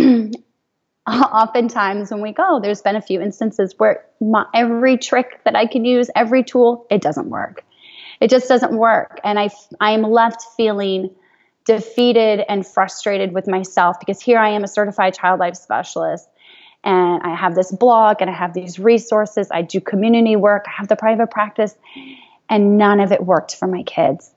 oftentimes 1.07 2.11
when 2.11 2.21
we 2.21 2.33
go, 2.33 2.59
there's 2.61 2.81
been 2.81 2.95
a 2.95 3.01
few 3.01 3.21
instances 3.21 3.75
where 3.77 4.05
my, 4.19 4.45
every 4.53 4.97
trick 4.97 5.41
that 5.45 5.55
I 5.55 5.65
can 5.65 5.85
use, 5.85 6.09
every 6.15 6.43
tool, 6.43 6.85
it 6.89 7.01
doesn't 7.01 7.29
work. 7.29 7.63
It 8.19 8.29
just 8.29 8.47
doesn't 8.47 8.75
work. 8.75 9.19
And 9.23 9.37
I, 9.37 9.49
I'm 9.79 10.01
left 10.01 10.43
feeling 10.55 11.11
defeated 11.65 12.43
and 12.47 12.65
frustrated 12.65 13.33
with 13.33 13.47
myself 13.47 13.99
because 13.99 14.21
here 14.21 14.39
I 14.39 14.49
am 14.49 14.63
a 14.63 14.67
certified 14.67 15.13
child 15.13 15.39
life 15.39 15.55
specialist 15.55 16.27
and 16.83 17.21
I 17.23 17.35
have 17.35 17.55
this 17.55 17.71
blog 17.71 18.17
and 18.21 18.29
I 18.29 18.33
have 18.33 18.53
these 18.53 18.79
resources. 18.79 19.49
I 19.51 19.61
do 19.61 19.81
community 19.81 20.35
work, 20.35 20.65
I 20.67 20.71
have 20.71 20.87
the 20.87 20.95
private 20.95 21.31
practice, 21.31 21.75
and 22.49 22.77
none 22.77 22.99
of 22.99 23.11
it 23.11 23.25
worked 23.25 23.55
for 23.55 23.67
my 23.67 23.83
kids. 23.83 24.31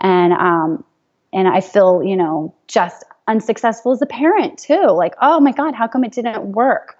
And 0.00 0.32
um, 0.32 0.84
and 1.32 1.48
I 1.48 1.60
feel, 1.60 2.02
you 2.02 2.16
know, 2.16 2.54
just 2.68 3.04
unsuccessful 3.28 3.92
as 3.92 4.02
a 4.02 4.06
parent 4.06 4.58
too. 4.58 4.86
Like, 4.90 5.14
oh 5.20 5.40
my 5.40 5.52
God, 5.52 5.74
how 5.74 5.86
come 5.86 6.04
it 6.04 6.12
didn't 6.12 6.52
work? 6.52 6.96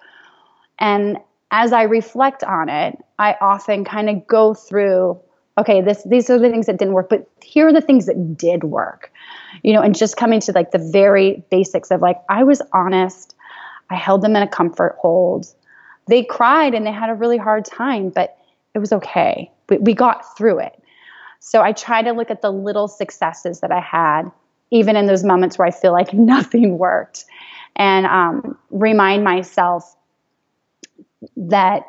And 0.78 1.18
as 1.50 1.72
I 1.72 1.82
reflect 1.82 2.44
on 2.44 2.68
it, 2.68 2.98
I 3.18 3.36
often 3.40 3.84
kind 3.84 4.08
of 4.08 4.26
go 4.26 4.54
through, 4.54 5.20
okay, 5.58 5.80
this 5.80 6.02
these 6.04 6.30
are 6.30 6.38
the 6.38 6.48
things 6.48 6.66
that 6.66 6.78
didn't 6.78 6.94
work, 6.94 7.08
but 7.08 7.28
here 7.42 7.68
are 7.68 7.72
the 7.72 7.80
things 7.80 8.06
that 8.06 8.36
did 8.36 8.64
work. 8.64 9.12
You 9.62 9.72
know, 9.72 9.82
and 9.82 9.96
just 9.96 10.16
coming 10.16 10.40
to 10.40 10.52
like 10.52 10.70
the 10.70 10.78
very 10.78 11.42
basics 11.50 11.90
of 11.90 12.00
like 12.00 12.20
I 12.28 12.44
was 12.44 12.62
honest 12.72 13.34
I 13.90 13.96
held 13.96 14.22
them 14.22 14.36
in 14.36 14.42
a 14.42 14.48
comfort 14.48 14.96
hold. 14.98 15.46
They 16.06 16.22
cried 16.22 16.74
and 16.74 16.86
they 16.86 16.92
had 16.92 17.10
a 17.10 17.14
really 17.14 17.38
hard 17.38 17.64
time, 17.64 18.10
but 18.10 18.36
it 18.74 18.78
was 18.78 18.92
okay. 18.92 19.50
We, 19.68 19.78
we 19.78 19.94
got 19.94 20.36
through 20.36 20.60
it. 20.60 20.80
So 21.40 21.62
I 21.62 21.72
try 21.72 22.02
to 22.02 22.12
look 22.12 22.30
at 22.30 22.42
the 22.42 22.52
little 22.52 22.86
successes 22.86 23.60
that 23.60 23.72
I 23.72 23.80
had, 23.80 24.30
even 24.70 24.94
in 24.94 25.06
those 25.06 25.24
moments 25.24 25.58
where 25.58 25.66
I 25.66 25.70
feel 25.70 25.92
like 25.92 26.12
nothing 26.14 26.78
worked, 26.78 27.24
and 27.76 28.06
um, 28.06 28.58
remind 28.70 29.24
myself 29.24 29.96
that 31.36 31.82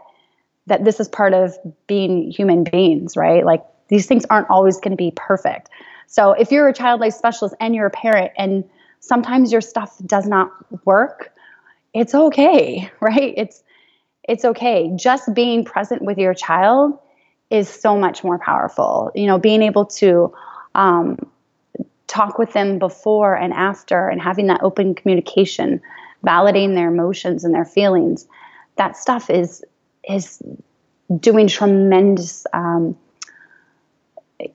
that 0.67 0.85
this 0.85 0.99
is 0.99 1.09
part 1.09 1.33
of 1.33 1.57
being 1.87 2.29
human 2.31 2.63
beings, 2.63 3.17
right? 3.17 3.45
Like 3.45 3.63
these 3.87 4.05
things 4.05 4.25
aren't 4.29 4.49
always 4.49 4.77
going 4.77 4.91
to 4.91 4.97
be 4.97 5.11
perfect. 5.15 5.69
So 6.07 6.31
if 6.33 6.51
you're 6.51 6.67
a 6.67 6.73
child 6.73 7.01
life 7.01 7.13
specialist 7.13 7.55
and 7.59 7.73
you're 7.73 7.87
a 7.87 7.91
parent, 7.91 8.31
and 8.37 8.63
sometimes 8.99 9.51
your 9.51 9.59
stuff 9.59 9.97
does 10.05 10.27
not 10.27 10.51
work, 10.85 11.33
it's 11.93 12.15
okay, 12.15 12.91
right? 12.99 13.33
It's 13.37 13.63
it's 14.23 14.45
okay. 14.45 14.91
Just 14.95 15.33
being 15.33 15.65
present 15.65 16.01
with 16.03 16.17
your 16.17 16.33
child 16.33 16.97
is 17.49 17.67
so 17.67 17.97
much 17.97 18.23
more 18.23 18.39
powerful. 18.39 19.11
You 19.15 19.27
know, 19.27 19.39
being 19.39 19.61
able 19.61 19.85
to 19.85 20.33
um, 20.75 21.17
talk 22.07 22.37
with 22.37 22.53
them 22.53 22.79
before 22.79 23.35
and 23.35 23.53
after, 23.53 24.07
and 24.07 24.21
having 24.21 24.47
that 24.47 24.61
open 24.63 24.95
communication, 24.95 25.81
validating 26.25 26.75
their 26.75 26.89
emotions 26.89 27.43
and 27.43 27.53
their 27.53 27.65
feelings. 27.65 28.27
That 28.77 28.95
stuff 28.95 29.29
is 29.29 29.63
is 30.07 30.41
doing 31.19 31.47
tremendous, 31.47 32.45
um, 32.53 32.97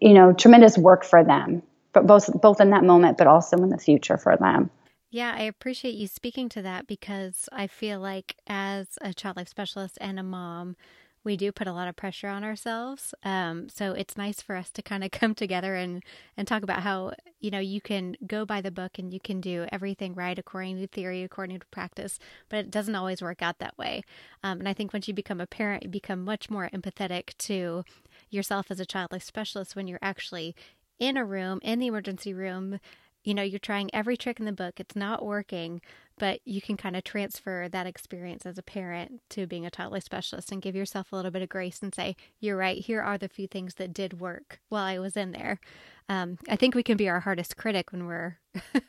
you 0.00 0.14
know, 0.14 0.32
tremendous 0.32 0.78
work 0.78 1.04
for 1.04 1.22
them, 1.22 1.62
but 1.92 2.06
both 2.06 2.30
both 2.40 2.60
in 2.60 2.70
that 2.70 2.84
moment, 2.84 3.18
but 3.18 3.26
also 3.26 3.56
in 3.58 3.68
the 3.68 3.78
future 3.78 4.16
for 4.16 4.36
them. 4.36 4.70
Yeah, 5.16 5.34
I 5.34 5.44
appreciate 5.44 5.94
you 5.94 6.08
speaking 6.08 6.50
to 6.50 6.60
that 6.60 6.86
because 6.86 7.48
I 7.50 7.68
feel 7.68 8.00
like 8.00 8.36
as 8.46 8.98
a 9.00 9.14
child 9.14 9.38
life 9.38 9.48
specialist 9.48 9.96
and 9.98 10.20
a 10.20 10.22
mom, 10.22 10.76
we 11.24 11.38
do 11.38 11.52
put 11.52 11.66
a 11.66 11.72
lot 11.72 11.88
of 11.88 11.96
pressure 11.96 12.28
on 12.28 12.44
ourselves. 12.44 13.14
Um, 13.24 13.70
so 13.70 13.92
it's 13.92 14.18
nice 14.18 14.42
for 14.42 14.56
us 14.56 14.70
to 14.72 14.82
kind 14.82 15.02
of 15.02 15.10
come 15.12 15.34
together 15.34 15.74
and, 15.74 16.02
and 16.36 16.46
talk 16.46 16.62
about 16.62 16.82
how, 16.82 17.12
you 17.40 17.50
know, 17.50 17.58
you 17.58 17.80
can 17.80 18.16
go 18.26 18.44
by 18.44 18.60
the 18.60 18.70
book 18.70 18.98
and 18.98 19.10
you 19.10 19.18
can 19.18 19.40
do 19.40 19.64
everything 19.72 20.12
right 20.12 20.38
according 20.38 20.76
to 20.80 20.86
theory, 20.86 21.22
according 21.22 21.60
to 21.60 21.66
practice, 21.68 22.18
but 22.50 22.58
it 22.66 22.70
doesn't 22.70 22.94
always 22.94 23.22
work 23.22 23.40
out 23.40 23.58
that 23.58 23.78
way. 23.78 24.02
Um, 24.44 24.58
and 24.58 24.68
I 24.68 24.74
think 24.74 24.92
once 24.92 25.08
you 25.08 25.14
become 25.14 25.40
a 25.40 25.46
parent, 25.46 25.82
you 25.82 25.88
become 25.88 26.26
much 26.26 26.50
more 26.50 26.68
empathetic 26.74 27.34
to 27.38 27.86
yourself 28.28 28.66
as 28.70 28.80
a 28.80 28.84
child 28.84 29.12
life 29.12 29.24
specialist 29.24 29.76
when 29.76 29.88
you're 29.88 29.98
actually 30.02 30.54
in 30.98 31.16
a 31.16 31.24
room, 31.24 31.58
in 31.62 31.78
the 31.78 31.86
emergency 31.86 32.34
room, 32.34 32.80
you 33.26 33.34
know, 33.34 33.42
you're 33.42 33.58
trying 33.58 33.90
every 33.92 34.16
trick 34.16 34.38
in 34.38 34.46
the 34.46 34.52
book, 34.52 34.78
it's 34.78 34.94
not 34.94 35.26
working, 35.26 35.80
but 36.16 36.38
you 36.44 36.62
can 36.62 36.76
kind 36.76 36.94
of 36.94 37.02
transfer 37.02 37.68
that 37.68 37.84
experience 37.84 38.46
as 38.46 38.56
a 38.56 38.62
parent 38.62 39.20
to 39.30 39.48
being 39.48 39.66
a 39.66 39.70
child 39.70 39.92
life 39.92 40.04
specialist 40.04 40.52
and 40.52 40.62
give 40.62 40.76
yourself 40.76 41.10
a 41.10 41.16
little 41.16 41.32
bit 41.32 41.42
of 41.42 41.48
grace 41.48 41.82
and 41.82 41.92
say, 41.92 42.14
you're 42.38 42.56
right, 42.56 42.78
here 42.78 43.02
are 43.02 43.18
the 43.18 43.28
few 43.28 43.48
things 43.48 43.74
that 43.74 43.92
did 43.92 44.20
work 44.20 44.60
while 44.68 44.84
I 44.84 45.00
was 45.00 45.16
in 45.16 45.32
there. 45.32 45.58
Um, 46.08 46.38
I 46.48 46.54
think 46.54 46.76
we 46.76 46.84
can 46.84 46.96
be 46.96 47.08
our 47.08 47.18
hardest 47.18 47.56
critic 47.56 47.90
when 47.90 48.06
we're 48.06 48.38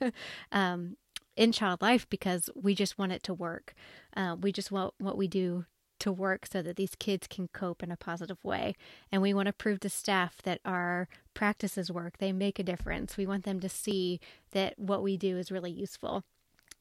um, 0.52 0.98
in 1.36 1.52
child 1.52 1.82
life 1.82 2.08
because 2.08 2.48
we 2.54 2.76
just 2.76 3.00
want 3.00 3.14
it 3.14 3.24
to 3.24 3.34
work. 3.34 3.74
Uh, 4.16 4.36
we 4.40 4.52
just 4.52 4.72
want 4.72 4.94
what 5.00 5.18
we 5.18 5.28
do 5.28 5.66
to 6.08 6.12
work 6.12 6.48
so 6.50 6.62
that 6.62 6.78
these 6.78 6.96
kids 6.96 7.28
can 7.28 7.50
cope 7.50 7.84
in 7.84 7.92
a 7.92 7.98
positive 7.98 8.44
way. 8.44 8.76
And 9.12 9.22
we 9.22 9.34
want 9.34 9.48
to 9.48 9.54
prove 9.54 9.82
to 9.82 9.90
staff 9.90 10.42
that 10.44 10.62
our 10.64 11.10
practices 11.34 11.92
work, 11.92 12.18
they 12.18 12.32
make 12.32 12.60
a 12.60 12.64
difference. 12.64 13.18
We 13.18 13.28
want 13.28 13.44
them 13.44 13.60
to 13.60 13.68
see 13.68 14.22
that 14.52 14.80
what 14.80 15.04
we 15.04 15.18
do 15.18 15.38
is 15.38 15.52
really 15.52 15.72
useful. 15.72 16.24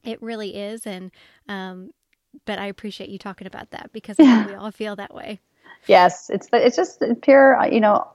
It 0.03 0.21
really 0.21 0.55
is. 0.55 0.87
And, 0.87 1.11
um, 1.49 1.91
but 2.45 2.57
I 2.57 2.67
appreciate 2.67 3.09
you 3.09 3.17
talking 3.17 3.47
about 3.47 3.71
that 3.71 3.91
because 3.91 4.17
we 4.17 4.25
all 4.55 4.71
feel 4.71 4.95
that 4.95 5.13
way. 5.13 5.41
Yes, 5.87 6.29
it's 6.29 6.47
it's 6.51 6.75
just 6.75 7.03
pure, 7.21 7.57
you 7.71 7.79
know, 7.79 8.07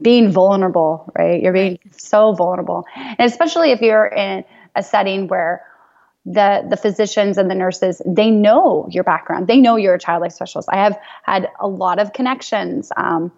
being 0.00 0.30
vulnerable, 0.30 1.10
right? 1.18 1.42
You're 1.42 1.52
being 1.52 1.78
right. 1.84 2.00
so 2.00 2.32
vulnerable, 2.34 2.84
and 2.96 3.20
especially 3.20 3.72
if 3.72 3.80
you're 3.80 4.06
in 4.06 4.44
a 4.76 4.82
setting 4.82 5.26
where 5.26 5.64
the 6.32 6.66
the 6.68 6.76
physicians 6.76 7.38
and 7.38 7.50
the 7.50 7.54
nurses 7.54 8.02
they 8.04 8.30
know 8.30 8.86
your 8.90 9.04
background. 9.04 9.46
They 9.46 9.60
know 9.60 9.76
you're 9.76 9.94
a 9.94 9.98
child 9.98 10.22
life 10.22 10.32
specialist. 10.32 10.68
I 10.70 10.76
have 10.76 10.98
had 11.22 11.48
a 11.58 11.68
lot 11.68 11.98
of 11.98 12.12
connections 12.12 12.92
um, 12.96 13.32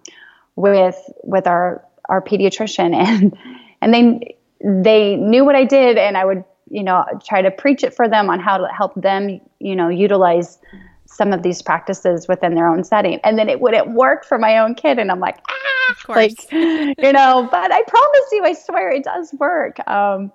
with 0.57 0.99
with 1.23 1.47
our 1.47 1.85
our 2.09 2.21
pediatrician 2.21 2.95
and 3.07 3.37
and 3.81 3.95
they 3.95 4.37
they 4.63 5.17
knew 5.17 5.43
what 5.43 5.57
i 5.57 5.65
did 5.65 5.97
and 5.97 6.19
i 6.19 6.23
would 6.23 6.45
you 6.69 6.83
know 6.83 7.03
try 7.27 7.41
to 7.41 7.51
preach 7.51 7.83
it 7.83 7.95
for 7.95 8.07
them 8.09 8.29
on 8.29 8.39
how 8.39 8.59
to 8.59 8.67
help 8.67 8.95
them 8.95 9.41
you 9.59 9.75
know 9.75 9.89
utilize 9.89 10.59
some 11.07 11.33
of 11.33 11.43
these 11.43 11.61
practices 11.61 12.29
within 12.29 12.55
their 12.55 12.69
own 12.69 12.85
setting. 12.85 13.19
And 13.25 13.37
then 13.37 13.49
it 13.49 13.61
wouldn't 13.61 13.91
work 13.91 14.25
for 14.25 14.39
my 14.39 14.59
own 14.59 14.75
kid 14.75 14.99
and 14.99 15.11
i'm 15.11 15.19
like 15.19 15.39
ah 15.51 15.95
like 16.09 16.51
you 16.53 17.13
know 17.13 17.49
but 17.51 17.73
i 17.73 17.83
promise 17.83 18.29
you 18.33 18.45
i 18.45 18.53
swear 18.53 18.91
it 18.91 19.05
does 19.05 19.33
work. 19.35 19.87
Um, 19.89 20.33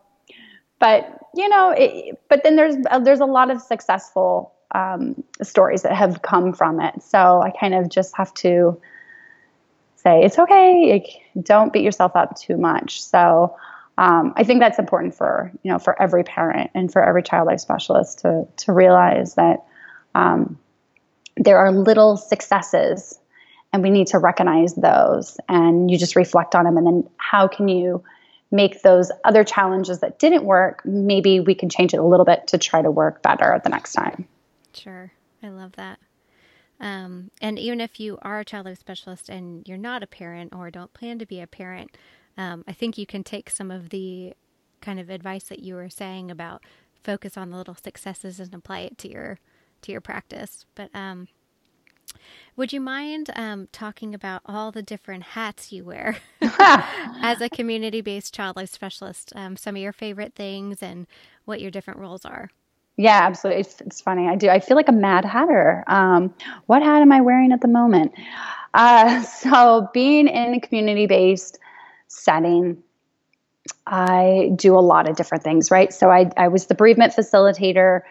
but 0.80 1.20
you 1.36 1.50
know, 1.50 1.74
it, 1.75 2.20
but 2.30 2.44
then 2.44 2.56
there's 2.56 2.75
uh, 2.89 3.00
there's 3.00 3.20
a 3.20 3.25
lot 3.25 3.51
of 3.51 3.62
successful 3.62 4.54
um, 4.74 5.24
stories 5.42 5.84
that 5.84 5.94
have 5.94 6.22
come 6.22 6.54
from 6.54 6.80
it. 6.82 7.01
So 7.04 7.42
I 7.42 7.51
kind 7.51 7.74
of 7.74 7.89
just 7.89 8.15
have 8.15 8.34
to 8.36 8.80
say 9.96 10.24
it's 10.24 10.39
okay. 10.39 10.94
Like, 10.94 11.46
Don't 11.46 11.74
beat 11.74 11.84
yourself 11.84 12.15
up 12.15 12.38
too 12.38 12.58
much. 12.58 13.01
So 13.01 13.56
um, 13.98 14.34
I 14.36 14.44
think 14.44 14.60
that's 14.60 14.80
important 14.80 15.15
for 15.15 15.51
you 15.63 15.72
know 15.72 15.80
for 15.80 16.00
every 16.01 16.24
parent 16.24 16.72
and 16.74 16.92
for 16.92 17.04
every 17.04 17.24
child 17.24 17.48
life 17.48 17.60
specialist 17.60 18.20
to 18.20 18.48
to 18.58 18.72
realize 18.72 19.36
that 19.36 19.63
um, 20.13 20.58
there 21.38 21.58
are 21.58 21.72
little 21.72 22.18
successes 22.18 23.20
and 23.74 23.84
we 23.84 23.89
need 23.89 24.08
to 24.08 24.20
recognize 24.20 24.74
those 24.75 25.38
and 25.50 25.92
you 25.92 25.98
just 25.98 26.15
reflect 26.15 26.56
on 26.56 26.63
them 26.65 26.77
and 26.77 26.88
then 26.88 27.10
how 27.18 27.48
can 27.48 27.68
you 27.68 28.04
make 28.52 28.82
those 28.82 29.12
other 29.24 29.44
challenges 29.44 30.00
that 30.00 30.20
didn't 30.20 30.44
work 30.44 30.82
maybe 30.86 31.40
we 31.40 31.56
can 31.56 31.70
change 31.70 31.94
it 31.94 31.98
a 31.98 32.04
little 32.04 32.25
bit 32.25 32.48
to 32.48 32.58
try 32.58 32.82
to 32.82 32.92
work 32.92 33.22
better 33.22 33.60
the 33.64 33.70
next 33.70 33.94
time. 33.94 34.28
Sure. 34.74 35.12
I 35.42 35.50
love 35.50 35.74
that. 35.74 36.00
Um, 36.80 37.32
and 37.42 37.58
even 37.58 37.80
if 37.80 38.00
you 38.00 38.18
are 38.22 38.40
a 38.40 38.46
child 38.46 38.66
life 38.66 38.80
specialist 38.80 39.30
and 39.30 39.68
you're 39.68 39.78
not 39.78 40.04
a 40.04 40.08
parent 40.08 40.54
or 40.54 40.70
don't 40.70 40.94
plan 40.94 41.20
to 41.20 41.25
be 41.25 41.40
a 41.40 41.48
parent 41.48 41.98
um, 42.38 42.66
i 42.68 42.74
think 42.74 42.98
you 42.98 43.06
can 43.06 43.24
take 43.24 43.50
some 43.50 43.72
of 43.72 43.92
the 43.92 44.34
kind 44.82 45.00
of 45.00 45.10
advice 45.10 45.46
that 45.46 45.60
you 45.60 45.75
were 45.75 45.90
saying 45.90 46.30
about 46.30 46.62
focus 47.06 47.38
on 47.38 47.52
the 47.52 47.58
little 47.58 47.75
successes 47.75 48.40
and 48.40 48.54
apply 48.54 48.80
it 48.80 48.98
to 48.98 49.10
your 49.10 49.40
to 49.82 49.92
your 49.92 50.02
practice. 50.02 50.66
But 50.75 50.90
um, 50.94 51.28
would 52.55 52.74
you 52.74 52.81
mind 52.81 53.29
um, 53.36 53.67
talking 53.72 54.13
about 54.15 54.41
all 54.45 54.72
the 54.72 54.81
different 54.81 55.24
hats 55.24 55.72
you 55.72 55.84
wear 55.84 56.17
as 56.41 57.41
a 57.41 57.50
community 57.50 58.01
based 58.01 58.34
child 58.34 58.55
life 58.55 58.69
specialist? 58.69 59.34
Um, 59.36 59.57
some 59.57 59.75
of 59.75 59.81
your 59.81 59.93
favorite 59.93 60.34
things 60.36 60.81
and 60.81 61.07
what 61.45 61.62
your 61.62 61.72
different 61.72 62.00
roles 62.00 62.25
are. 62.25 62.50
Yeah, 62.98 63.19
absolutely. 63.24 63.62
It's, 63.62 63.81
it's 63.81 64.01
funny. 64.01 64.27
I 64.27 64.36
do. 64.36 64.50
I 64.50 64.60
feel 64.60 64.77
like 64.77 64.88
a 64.88 64.93
mad 64.93 65.25
hatter. 65.25 65.84
Um, 65.88 66.34
what 66.65 66.81
hat 66.81 67.01
am 67.01 67.12
I 67.12 67.22
wearing 67.22 67.51
at 67.51 67.62
the 67.62 67.67
moment? 67.67 68.13
Uh, 68.74 69.22
so, 69.24 69.89
being 69.93 70.27
in 70.27 70.53
a 70.53 70.62
community 70.62 71.07
based 71.07 71.60
setting, 72.07 72.81
I 73.86 74.51
do 74.55 74.77
a 74.77 74.79
lot 74.79 75.10
of 75.10 75.17
different 75.17 75.43
things, 75.43 75.72
right? 75.72 75.93
So, 75.93 76.10
I, 76.10 76.31
I 76.38 76.48
was 76.48 76.67
the 76.67 76.75
bereavement 76.75 77.13
facilitator 77.13 78.01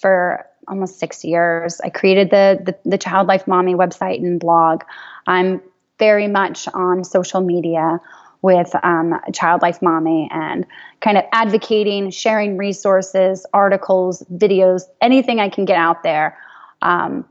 for 0.00 0.46
almost 0.68 0.98
six 0.98 1.24
years. 1.24 1.80
I 1.82 1.90
created 1.90 2.30
the, 2.30 2.60
the, 2.64 2.90
the 2.90 2.98
Child 2.98 3.28
Life 3.28 3.46
Mommy 3.46 3.74
website 3.74 4.18
and 4.18 4.40
blog. 4.40 4.82
I'm 5.26 5.60
very 5.98 6.28
much 6.28 6.68
on 6.72 7.04
social 7.04 7.40
media 7.40 8.00
with 8.42 8.74
um, 8.82 9.20
Child 9.34 9.62
Life 9.62 9.82
Mommy 9.82 10.28
and 10.32 10.66
kind 11.00 11.18
of 11.18 11.24
advocating, 11.32 12.10
sharing 12.10 12.56
resources, 12.56 13.44
articles, 13.52 14.24
videos, 14.32 14.82
anything 15.00 15.40
I 15.40 15.50
can 15.50 15.66
get 15.66 15.76
out 15.76 16.02
there 16.02 16.38
um, 16.80 17.26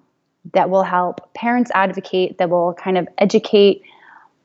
that 0.53 0.69
will 0.69 0.83
help 0.83 1.33
parents 1.33 1.71
advocate, 1.73 2.37
that 2.37 2.49
will 2.49 2.73
kind 2.73 2.97
of 2.97 3.07
educate 3.17 3.81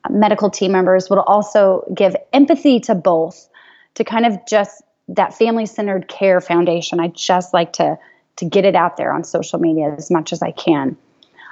medical 0.09 0.49
team 0.49 0.71
members, 0.71 1.09
will 1.09 1.19
also 1.21 1.83
give 1.93 2.15
empathy 2.33 2.79
to 2.79 2.95
both, 2.95 3.47
to 3.95 4.03
kind 4.03 4.25
of 4.25 4.37
just 4.47 4.81
that 5.07 5.35
family 5.35 5.67
centered 5.67 6.07
care 6.07 6.41
foundation. 6.41 6.99
I 6.99 7.09
just 7.09 7.53
like 7.53 7.73
to 7.73 7.99
to 8.37 8.45
get 8.45 8.65
it 8.65 8.75
out 8.75 8.97
there 8.97 9.13
on 9.13 9.23
social 9.23 9.59
media 9.59 9.93
as 9.97 10.11
much 10.11 10.33
as 10.33 10.41
I 10.41 10.51
can. 10.51 10.97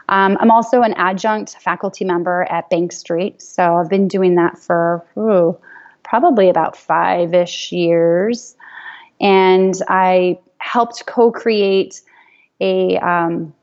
Um, 0.09 0.37
I'm 0.39 0.51
also 0.51 0.81
an 0.81 0.93
adjunct 0.93 1.55
faculty 1.61 2.03
member 2.03 2.43
at 2.49 2.69
Bank 2.69 2.91
Street, 2.91 3.41
so 3.41 3.75
I've 3.75 3.89
been 3.89 4.07
doing 4.07 4.35
that 4.35 4.57
for 4.57 5.05
ooh, 5.17 5.57
probably 6.03 6.49
about 6.49 6.75
five 6.75 7.33
ish 7.33 7.71
years. 7.71 8.55
And 9.21 9.73
I 9.87 10.39
helped 10.57 11.05
co 11.05 11.31
create 11.31 12.01
a, 12.59 12.97
um, 12.97 13.53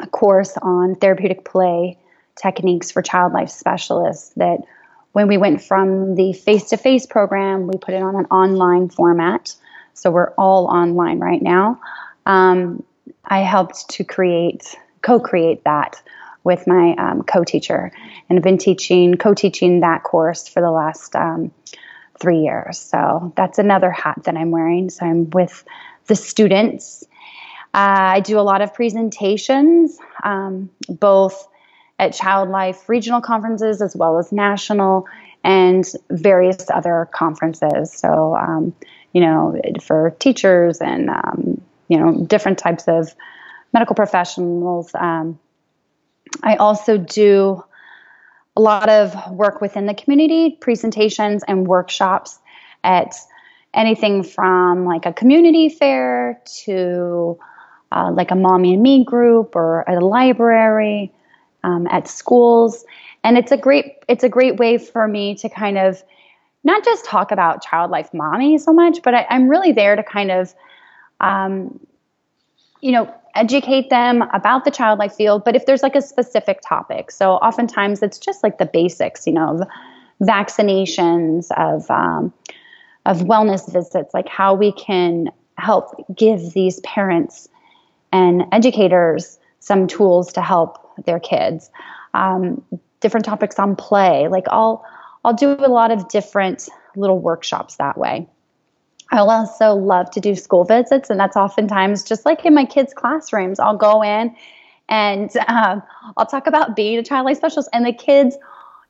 a 0.00 0.06
course 0.06 0.56
on 0.60 0.96
therapeutic 0.96 1.44
play 1.44 1.98
techniques 2.40 2.90
for 2.90 3.00
child 3.00 3.32
life 3.32 3.50
specialists 3.50 4.32
that 4.36 4.58
when 5.12 5.28
we 5.28 5.38
went 5.38 5.62
from 5.62 6.14
the 6.14 6.34
face 6.34 6.68
to 6.68 6.76
face 6.76 7.06
program, 7.06 7.66
we 7.66 7.78
put 7.78 7.94
it 7.94 8.02
on 8.02 8.14
an 8.14 8.26
online 8.26 8.90
format. 8.90 9.54
So 9.94 10.10
we're 10.10 10.32
all 10.34 10.66
online 10.66 11.18
right 11.18 11.42
now 11.42 11.80
um, 12.28 12.84
I 13.24 13.40
helped 13.40 13.88
to 13.90 14.04
create, 14.04 14.76
co-create 15.02 15.64
that 15.64 16.00
with 16.44 16.66
my 16.66 16.94
um, 16.96 17.22
co-teacher, 17.24 17.90
and 18.28 18.36
have 18.36 18.44
been 18.44 18.58
teaching, 18.58 19.16
co-teaching 19.16 19.80
that 19.80 20.04
course 20.04 20.46
for 20.46 20.60
the 20.60 20.70
last 20.70 21.16
um, 21.16 21.50
three 22.20 22.38
years. 22.38 22.78
So 22.78 23.32
that's 23.36 23.58
another 23.58 23.90
hat 23.90 24.22
that 24.24 24.36
I'm 24.36 24.50
wearing. 24.50 24.90
So 24.90 25.04
I'm 25.04 25.30
with 25.30 25.64
the 26.06 26.14
students. 26.14 27.04
Uh, 27.74 28.16
I 28.16 28.20
do 28.20 28.38
a 28.38 28.40
lot 28.40 28.62
of 28.62 28.72
presentations, 28.72 29.98
um, 30.22 30.70
both 30.88 31.48
at 31.98 32.14
Child 32.14 32.48
Life 32.48 32.88
regional 32.88 33.20
conferences 33.20 33.82
as 33.82 33.94
well 33.96 34.18
as 34.18 34.32
national 34.32 35.06
and 35.44 35.84
various 36.10 36.70
other 36.70 37.08
conferences. 37.12 37.92
So, 37.92 38.36
um, 38.36 38.74
you 39.12 39.20
know, 39.20 39.60
for 39.82 40.14
teachers 40.18 40.80
and 40.80 41.10
um, 41.10 41.57
you 41.88 41.98
know 41.98 42.24
different 42.24 42.58
types 42.58 42.84
of 42.86 43.14
medical 43.72 43.94
professionals. 43.94 44.90
Um, 44.94 45.38
I 46.42 46.56
also 46.56 46.98
do 46.98 47.62
a 48.56 48.60
lot 48.60 48.88
of 48.88 49.14
work 49.32 49.60
within 49.60 49.86
the 49.86 49.94
community, 49.94 50.58
presentations 50.60 51.42
and 51.46 51.66
workshops 51.66 52.38
at 52.84 53.14
anything 53.74 54.22
from 54.22 54.84
like 54.84 55.06
a 55.06 55.12
community 55.12 55.68
fair 55.68 56.42
to 56.64 57.38
uh, 57.92 58.10
like 58.12 58.30
a 58.30 58.34
mommy 58.34 58.74
and 58.74 58.82
me 58.82 59.04
group 59.04 59.54
or 59.54 59.84
a 59.88 60.00
library, 60.00 61.12
um, 61.64 61.86
at 61.90 62.08
schools, 62.08 62.84
and 63.24 63.36
it's 63.38 63.52
a 63.52 63.56
great 63.56 63.96
it's 64.08 64.24
a 64.24 64.28
great 64.28 64.56
way 64.58 64.78
for 64.78 65.06
me 65.08 65.34
to 65.36 65.48
kind 65.48 65.78
of 65.78 66.02
not 66.64 66.84
just 66.84 67.04
talk 67.04 67.30
about 67.30 67.62
child 67.62 67.90
life 67.90 68.12
mommy 68.12 68.58
so 68.58 68.72
much, 68.72 69.02
but 69.02 69.14
I, 69.14 69.26
I'm 69.30 69.48
really 69.48 69.72
there 69.72 69.96
to 69.96 70.02
kind 70.02 70.30
of 70.30 70.54
um, 71.20 71.78
you 72.80 72.92
know, 72.92 73.12
educate 73.34 73.90
them 73.90 74.22
about 74.34 74.64
the 74.64 74.70
child 74.70 74.98
life 74.98 75.14
field, 75.14 75.44
but 75.44 75.54
if 75.56 75.66
there's 75.66 75.82
like 75.82 75.94
a 75.94 76.02
specific 76.02 76.60
topic. 76.66 77.10
So 77.10 77.32
oftentimes 77.34 78.02
it's 78.02 78.18
just 78.18 78.42
like 78.42 78.58
the 78.58 78.66
basics, 78.66 79.26
you 79.26 79.32
know, 79.32 79.60
of 79.60 79.68
vaccinations, 80.22 81.50
of 81.56 81.90
um, 81.90 82.32
of 83.06 83.20
wellness 83.20 83.72
visits, 83.72 84.12
like 84.12 84.28
how 84.28 84.54
we 84.54 84.72
can 84.72 85.30
help 85.56 85.86
give 86.14 86.52
these 86.52 86.80
parents 86.80 87.48
and 88.12 88.44
educators 88.52 89.38
some 89.60 89.86
tools 89.86 90.32
to 90.32 90.42
help 90.42 91.04
their 91.04 91.20
kids. 91.20 91.70
Um, 92.14 92.62
different 93.00 93.24
topics 93.24 93.58
on 93.58 93.76
play, 93.76 94.28
like 94.28 94.46
I'll 94.50 94.84
I'll 95.24 95.34
do 95.34 95.52
a 95.52 95.68
lot 95.68 95.90
of 95.90 96.08
different 96.08 96.68
little 96.96 97.18
workshops 97.18 97.76
that 97.76 97.96
way. 97.98 98.28
I 99.10 99.18
also 99.18 99.74
love 99.74 100.10
to 100.10 100.20
do 100.20 100.34
school 100.34 100.64
visits, 100.64 101.10
and 101.10 101.18
that's 101.18 101.36
oftentimes 101.36 102.04
just 102.04 102.26
like 102.26 102.44
in 102.44 102.54
my 102.54 102.64
kids' 102.64 102.92
classrooms. 102.92 103.58
I'll 103.58 103.76
go 103.76 104.02
in 104.02 104.34
and 104.88 105.34
um, 105.48 105.82
I'll 106.16 106.26
talk 106.26 106.46
about 106.46 106.76
being 106.76 106.98
a 106.98 107.02
child 107.02 107.26
life 107.26 107.38
specialist, 107.38 107.70
and 107.72 107.86
the 107.86 107.92
kids, 107.92 108.36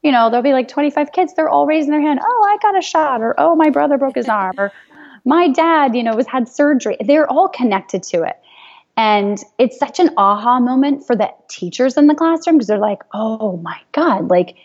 you 0.03 0.11
know, 0.11 0.29
there'll 0.29 0.43
be 0.43 0.53
like 0.53 0.69
25 0.69 1.13
kids. 1.13 1.35
They're 1.35 1.49
all 1.49 1.67
raising 1.67 1.91
their 1.93 2.01
hand. 2.01 2.21
Oh, 2.23 2.47
I 2.49 2.59
got 2.61 2.77
a 2.77 2.83
shot, 2.83 3.21
or 3.21 3.35
oh, 3.39 3.55
my 3.55 3.71
brother 3.71 3.97
broke 3.97 4.17
his 4.17 4.29
arm, 4.29 4.55
or 4.59 4.73
my 5.25 5.49
dad, 5.49 5.95
you 5.95 6.03
know, 6.03 6.17
was 6.17 6.27
had 6.27 6.49
surgery. 6.49 6.97
They're 7.01 7.31
all 7.31 7.49
connected 7.49 8.03
to 8.05 8.23
it. 8.25 8.39
And 8.97 9.39
it's 9.59 9.79
such 9.79 10.01
an 10.01 10.11
aha 10.17 10.59
moment 10.59 11.07
for 11.07 11.15
the 11.15 11.33
teachers 11.49 11.97
in 11.97 12.09
the 12.09 12.17
classroom 12.17 12.57
because 12.57 12.67
they're 12.67 12.79
like, 12.79 13.03
oh 13.15 13.59
my 13.59 13.79
God, 13.93 14.29
like 14.29 14.57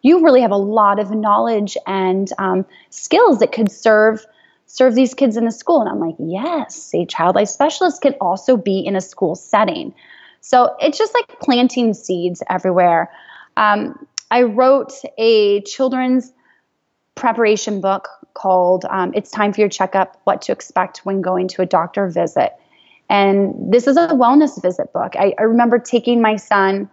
you 0.00 0.24
really 0.24 0.40
have 0.40 0.50
a 0.50 0.56
lot 0.56 0.98
of 0.98 1.10
knowledge 1.10 1.76
and 1.86 2.30
um, 2.38 2.64
skills 2.88 3.40
that 3.40 3.52
could 3.52 3.70
serve 3.70 4.24
serve 4.66 4.94
these 4.94 5.14
kids 5.14 5.36
in 5.36 5.46
a 5.46 5.52
school. 5.52 5.80
And 5.80 5.88
I'm 5.88 6.00
like, 6.00 6.16
yes, 6.18 6.92
a 6.94 7.06
child 7.06 7.36
life 7.36 7.48
specialist 7.48 8.02
can 8.02 8.14
also 8.20 8.56
be 8.56 8.80
in 8.80 8.96
a 8.96 9.00
school 9.00 9.34
setting. 9.34 9.94
So 10.40 10.74
it's 10.80 10.98
just 10.98 11.14
like 11.14 11.40
planting 11.40 11.94
seeds 11.94 12.42
everywhere. 12.50 13.10
Um, 13.56 14.06
I 14.30 14.42
wrote 14.42 14.92
a 15.16 15.60
children's 15.62 16.32
preparation 17.14 17.80
book 17.80 18.08
called 18.34 18.84
um, 18.90 19.12
It's 19.14 19.30
Time 19.30 19.52
for 19.52 19.60
Your 19.60 19.68
Checkup 19.68 20.20
What 20.24 20.42
to 20.42 20.52
Expect 20.52 20.98
When 21.04 21.22
Going 21.22 21.48
to 21.48 21.62
a 21.62 21.66
Doctor 21.66 22.08
Visit. 22.08 22.52
And 23.08 23.72
this 23.72 23.86
is 23.86 23.96
a 23.96 24.08
wellness 24.08 24.60
visit 24.60 24.92
book. 24.92 25.14
I, 25.16 25.34
I 25.38 25.42
remember 25.42 25.78
taking 25.78 26.20
my 26.20 26.36
son 26.36 26.90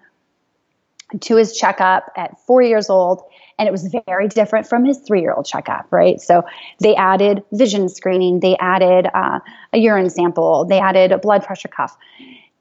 to 1.19 1.35
his 1.35 1.57
checkup 1.57 2.11
at 2.15 2.39
four 2.45 2.61
years 2.61 2.89
old 2.89 3.23
and 3.61 3.67
it 3.67 3.71
was 3.71 3.95
very 4.07 4.27
different 4.27 4.65
from 4.65 4.85
his 4.85 4.97
three 4.99 5.21
year 5.21 5.33
old 5.33 5.45
checkup, 5.45 5.85
right? 5.91 6.19
So 6.19 6.43
they 6.79 6.95
added 6.95 7.43
vision 7.51 7.89
screening, 7.89 8.39
they 8.39 8.57
added 8.57 9.07
uh, 9.13 9.39
a 9.71 9.77
urine 9.77 10.09
sample, 10.09 10.65
they 10.65 10.79
added 10.79 11.11
a 11.11 11.19
blood 11.19 11.43
pressure 11.43 11.67
cuff. 11.67 11.95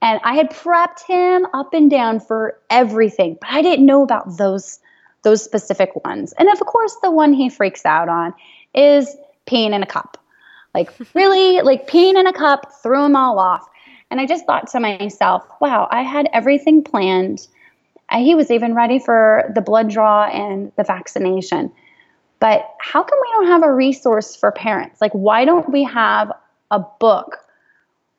And 0.02 0.20
I 0.24 0.34
had 0.34 0.50
prepped 0.50 1.02
him 1.06 1.46
up 1.54 1.72
and 1.72 1.90
down 1.90 2.20
for 2.20 2.58
everything, 2.68 3.38
but 3.40 3.50
I 3.50 3.62
didn't 3.62 3.86
know 3.86 4.02
about 4.02 4.36
those 4.36 4.78
those 5.22 5.42
specific 5.42 6.04
ones. 6.04 6.34
And 6.38 6.50
of 6.50 6.60
course, 6.60 6.96
the 7.02 7.10
one 7.10 7.32
he 7.32 7.48
freaks 7.48 7.86
out 7.86 8.10
on 8.10 8.34
is 8.74 9.16
peeing 9.46 9.74
in 9.74 9.82
a 9.82 9.86
cup. 9.86 10.18
Like 10.74 10.92
really, 11.14 11.62
like 11.62 11.88
peeing 11.88 12.20
in 12.20 12.26
a 12.26 12.32
cup, 12.32 12.72
threw 12.82 13.04
him 13.04 13.16
all 13.16 13.38
off. 13.38 13.66
And 14.10 14.20
I 14.20 14.26
just 14.26 14.44
thought 14.44 14.70
to 14.72 14.80
myself, 14.80 15.46
wow, 15.62 15.88
I 15.90 16.02
had 16.02 16.28
everything 16.34 16.82
planned 16.84 17.46
he 18.18 18.35
was 18.35 18.51
even 18.51 18.75
ready 18.75 18.99
for 18.99 19.51
the 19.55 19.61
blood 19.61 19.88
draw 19.88 20.25
and 20.25 20.73
the 20.77 20.85
vaccination. 20.85 21.73
But 22.40 22.68
how 22.79 23.03
come 23.03 23.18
we 23.20 23.29
don't 23.33 23.46
have 23.49 23.62
a 23.62 23.73
resource 23.73 24.35
for 24.35 24.51
parents? 24.51 25.01
Like, 25.01 25.12
why 25.12 25.44
don't 25.44 25.70
we 25.70 25.85
have 25.85 26.33
a 26.70 26.81
book 26.99 27.38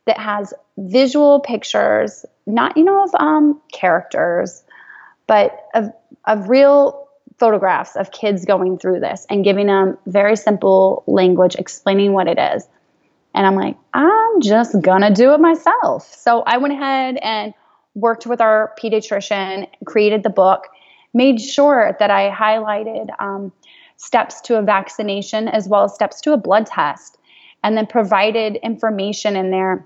that 0.06 0.18
has 0.20 0.54
visual 0.78 1.40
pictures, 1.40 2.26
not, 2.46 2.78
you 2.78 2.84
know, 2.84 3.04
of 3.04 3.16
um, 3.16 3.60
characters, 3.74 4.64
but 5.28 5.68
of, 5.74 5.92
of 6.26 6.50
real 6.50 7.08
photographs 7.40 7.96
of 7.96 8.12
kids 8.12 8.46
going 8.46 8.78
through 8.78 9.00
this 9.00 9.26
and 9.30 9.44
giving 9.44 9.68
them 9.68 9.98
very 10.06 10.36
simple 10.36 11.04
language 11.08 11.56
explaining 11.56 12.14
what 12.14 12.28
it 12.28 12.38
is. 12.38 12.68
And 13.34 13.48
I'm 13.48 13.56
like, 13.56 13.78
I'm 13.94 14.42
just 14.42 14.80
gonna 14.82 15.14
do 15.14 15.34
it 15.34 15.40
myself. 15.40 16.14
So 16.14 16.44
I 16.46 16.58
went 16.58 16.74
ahead 16.74 17.18
and 17.18 17.54
worked 17.96 18.26
with 18.26 18.42
our 18.42 18.74
pediatrician, 18.82 19.68
created 19.86 20.24
the 20.24 20.30
book, 20.30 20.68
made 21.14 21.42
sure 21.42 21.96
that 22.00 22.10
I 22.10 22.30
highlighted 22.30 23.10
um, 23.20 23.52
steps 23.98 24.42
to 24.42 24.58
a 24.58 24.62
vaccination 24.62 25.48
as 25.48 25.68
well 25.68 25.84
as 25.84 25.94
steps 25.94 26.22
to 26.22 26.34
a 26.34 26.38
blood 26.38 26.66
test, 26.66 27.18
and 27.64 27.78
then 27.78 27.86
provided 27.86 28.56
information 28.58 29.36
in 29.36 29.52
there 29.52 29.86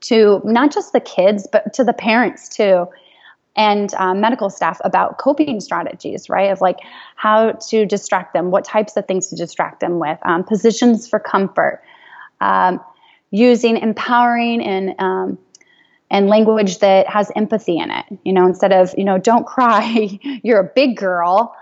to 0.00 0.40
not 0.44 0.72
just 0.72 0.92
the 0.92 1.00
kids, 1.00 1.48
but 1.50 1.72
to 1.74 1.84
the 1.84 1.92
parents 1.92 2.48
too, 2.48 2.86
and 3.56 3.92
um, 3.94 4.20
medical 4.20 4.48
staff 4.48 4.80
about 4.84 5.18
coping 5.18 5.60
strategies, 5.60 6.30
right? 6.30 6.50
Of 6.50 6.60
like 6.60 6.78
how 7.16 7.52
to 7.52 7.84
distract 7.84 8.32
them, 8.32 8.50
what 8.50 8.64
types 8.64 8.96
of 8.96 9.06
things 9.06 9.28
to 9.28 9.36
distract 9.36 9.80
them 9.80 9.98
with, 9.98 10.18
um, 10.22 10.44
positions 10.44 11.08
for 11.08 11.18
comfort, 11.18 11.82
um, 12.40 12.80
using 13.30 13.76
empowering 13.76 14.62
and 14.62 14.94
um, 14.98 15.38
and 16.10 16.28
language 16.28 16.78
that 16.78 17.08
has 17.08 17.30
empathy 17.36 17.78
in 17.78 17.90
it. 17.90 18.04
You 18.24 18.32
know, 18.32 18.46
instead 18.46 18.72
of 18.72 18.94
you 18.98 19.04
know, 19.04 19.18
don't 19.18 19.46
cry, 19.46 20.18
you're 20.42 20.60
a 20.60 20.70
big 20.74 20.96
girl. 20.96 21.54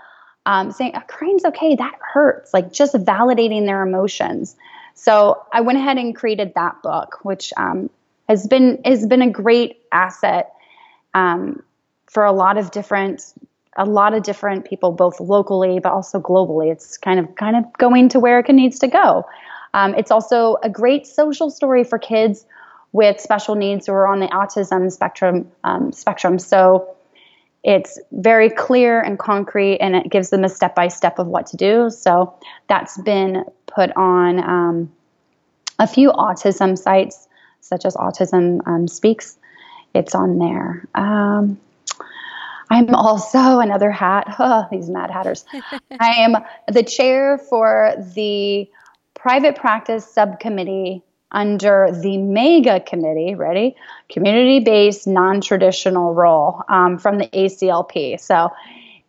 Um, 0.45 0.71
saying 0.71 0.93
crying's 1.07 1.45
okay, 1.45 1.75
that 1.75 1.95
hurts. 2.01 2.53
Like 2.53 2.71
just 2.71 2.95
validating 2.95 3.65
their 3.65 3.83
emotions. 3.85 4.55
So 4.95 5.41
I 5.53 5.61
went 5.61 5.77
ahead 5.77 5.97
and 5.97 6.15
created 6.15 6.53
that 6.55 6.81
book, 6.81 7.19
which 7.23 7.53
um, 7.55 7.89
has 8.27 8.47
been 8.47 8.81
has 8.83 9.05
been 9.05 9.21
a 9.21 9.29
great 9.29 9.81
asset 9.91 10.53
um, 11.13 11.63
for 12.07 12.25
a 12.25 12.31
lot 12.31 12.57
of 12.57 12.71
different 12.71 13.33
a 13.77 13.85
lot 13.85 14.13
of 14.13 14.23
different 14.23 14.65
people, 14.65 14.91
both 14.91 15.19
locally 15.19 15.79
but 15.79 15.91
also 15.91 16.19
globally. 16.19 16.71
It's 16.71 16.97
kind 16.97 17.19
of 17.19 17.35
kind 17.35 17.55
of 17.55 17.71
going 17.77 18.09
to 18.09 18.19
where 18.19 18.39
it 18.39 18.49
needs 18.49 18.79
to 18.79 18.87
go. 18.87 19.25
Um, 19.73 19.93
it's 19.95 20.09
also 20.09 20.57
a 20.63 20.69
great 20.69 21.05
social 21.05 21.51
story 21.51 21.83
for 21.83 21.99
kids 21.99 22.45
with 22.91 23.19
special 23.19 23.55
needs 23.55 23.87
who 23.87 23.93
are 23.93 24.07
on 24.07 24.19
the 24.19 24.27
autism 24.27 24.91
spectrum 24.91 25.51
um, 25.63 25.91
spectrum. 25.91 26.39
So 26.39 26.95
it's 27.63 27.99
very 28.11 28.49
clear 28.49 29.01
and 29.01 29.19
concrete, 29.19 29.77
and 29.79 29.95
it 29.95 30.09
gives 30.09 30.29
them 30.29 30.43
a 30.43 30.49
step 30.49 30.75
by 30.75 30.87
step 30.87 31.19
of 31.19 31.27
what 31.27 31.47
to 31.47 31.57
do. 31.57 31.89
So 31.89 32.33
that's 32.67 32.97
been 33.01 33.43
put 33.67 33.91
on 33.95 34.39
um, 34.39 34.91
a 35.77 35.87
few 35.87 36.11
autism 36.11 36.77
sites, 36.77 37.27
such 37.61 37.85
as 37.85 37.95
Autism 37.95 38.65
um, 38.65 38.87
Speaks. 38.87 39.37
It's 39.93 40.15
on 40.15 40.37
there. 40.37 40.87
Um, 40.95 41.59
I'm 42.69 42.93
also 42.93 43.59
another 43.59 43.91
hat. 43.91 44.27
Oh, 44.39 44.67
these 44.71 44.89
mad 44.89 45.11
hatters. 45.11 45.43
I 45.99 46.11
am 46.19 46.37
the 46.71 46.83
chair 46.83 47.37
for 47.37 47.93
the 48.15 48.69
private 49.15 49.55
practice 49.55 50.05
subcommittee 50.09 51.03
under 51.31 51.89
the 51.91 52.17
MEGA 52.17 52.81
committee, 52.81 53.35
ready? 53.35 53.75
Community 54.09 54.59
based 54.59 55.07
non 55.07 55.41
traditional 55.41 56.13
role 56.13 56.63
um, 56.69 56.97
from 56.97 57.17
the 57.17 57.27
ACLP. 57.27 58.19
So 58.19 58.49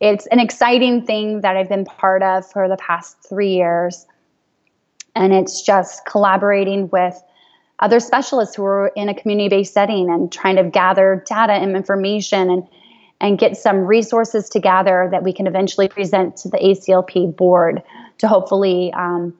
it's 0.00 0.26
an 0.26 0.40
exciting 0.40 1.04
thing 1.06 1.42
that 1.42 1.56
I've 1.56 1.68
been 1.68 1.84
part 1.84 2.22
of 2.22 2.50
for 2.50 2.68
the 2.68 2.76
past 2.76 3.16
three 3.28 3.54
years. 3.54 4.06
And 5.14 5.32
it's 5.32 5.62
just 5.62 6.06
collaborating 6.06 6.88
with 6.90 7.20
other 7.80 8.00
specialists 8.00 8.54
who 8.54 8.64
are 8.64 8.92
in 8.94 9.08
a 9.08 9.14
community 9.14 9.48
based 9.48 9.74
setting 9.74 10.10
and 10.10 10.30
trying 10.30 10.56
to 10.56 10.64
gather 10.64 11.24
data 11.26 11.52
and 11.52 11.74
information 11.76 12.50
and 12.50 12.68
and 13.22 13.38
get 13.38 13.54
some 13.54 13.80
resources 13.80 14.48
together 14.48 15.08
that 15.10 15.22
we 15.22 15.32
can 15.32 15.46
eventually 15.46 15.88
present 15.88 16.38
to 16.38 16.48
the 16.48 16.56
ACLP 16.56 17.36
board 17.36 17.82
to 18.16 18.26
hopefully 18.26 18.90
um, 18.94 19.34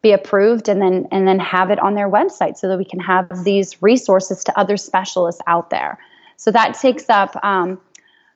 be 0.00 0.12
approved 0.12 0.68
and 0.68 0.80
then 0.80 1.08
and 1.10 1.26
then 1.26 1.38
have 1.38 1.70
it 1.70 1.78
on 1.78 1.94
their 1.94 2.08
website 2.08 2.56
so 2.56 2.68
that 2.68 2.78
we 2.78 2.84
can 2.84 3.00
have 3.00 3.44
these 3.44 3.82
resources 3.82 4.44
to 4.44 4.58
other 4.58 4.76
specialists 4.76 5.40
out 5.46 5.70
there. 5.70 5.98
So 6.36 6.50
that 6.52 6.74
takes 6.74 7.08
up 7.08 7.36
um, 7.44 7.80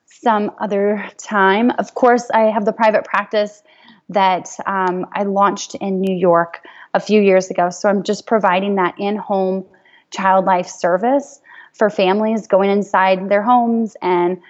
some 0.07 0.51
other 0.59 1.09
time. 1.19 1.71
Of 1.71 1.95
course, 1.95 2.31
I 2.31 2.51
have 2.51 2.65
the 2.65 2.73
private 2.73 3.05
practice 3.05 3.63
that 4.09 4.49
um, 4.67 5.07
I 5.13 5.23
launched 5.23 5.77
in 5.77 6.01
New 6.01 6.15
York 6.15 6.67
a 6.95 7.01
few 7.01 7.21
years 7.21 7.51
ago. 7.51 7.71
So 7.71 7.89
I'm 7.89 8.03
just 8.03 8.27
providing 8.27 8.75
that 8.75 8.95
in-home 8.99 9.65
child 10.11 10.45
life 10.45 10.67
service 10.67 11.41
for 11.73 11.89
families 11.89 12.47
going 12.47 12.71
inside 12.71 13.29
their 13.29 13.43
homes 13.43 13.97
and 14.03 14.41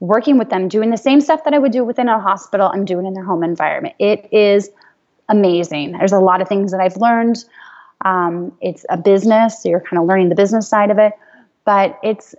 working 0.00 0.38
with 0.38 0.50
them, 0.50 0.68
doing 0.68 0.90
the 0.90 0.96
same 0.96 1.20
stuff 1.20 1.44
that 1.44 1.54
I 1.54 1.58
would 1.58 1.72
do 1.72 1.84
within 1.84 2.08
a 2.08 2.18
hospital, 2.18 2.70
I'm 2.72 2.84
doing 2.84 3.06
in 3.06 3.14
their 3.14 3.24
home 3.24 3.44
environment. 3.44 3.94
It 3.98 4.28
is 4.32 4.70
amazing. 5.28 5.92
There's 5.92 6.12
a 6.12 6.18
lot 6.18 6.40
of 6.40 6.48
things 6.48 6.72
that 6.72 6.80
I've 6.80 6.96
learned. 6.96 7.44
Um, 8.04 8.56
it's 8.60 8.84
a 8.90 8.96
business, 8.96 9.62
so 9.62 9.68
you're 9.68 9.80
kind 9.80 10.00
of 10.00 10.06
learning 10.06 10.28
the 10.28 10.34
business 10.34 10.68
side 10.68 10.90
of 10.90 10.98
it, 10.98 11.12
but 11.64 11.98
it's 12.02 12.34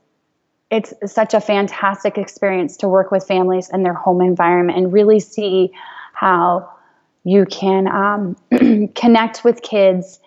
it's 0.71 0.93
such 1.05 1.33
a 1.33 1.39
fantastic 1.39 2.17
experience 2.17 2.75
to 2.77 2.89
work 2.89 3.11
with 3.11 3.25
families 3.25 3.69
in 3.71 3.83
their 3.83 3.93
home 3.93 4.19
environment 4.19 4.77
and 4.77 4.91
really 4.91 5.19
see 5.19 5.71
how 6.13 6.69
you 7.23 7.45
can 7.45 7.87
um, 7.87 8.35
connect 8.95 9.43
with 9.43 9.61
kids 9.61 10.19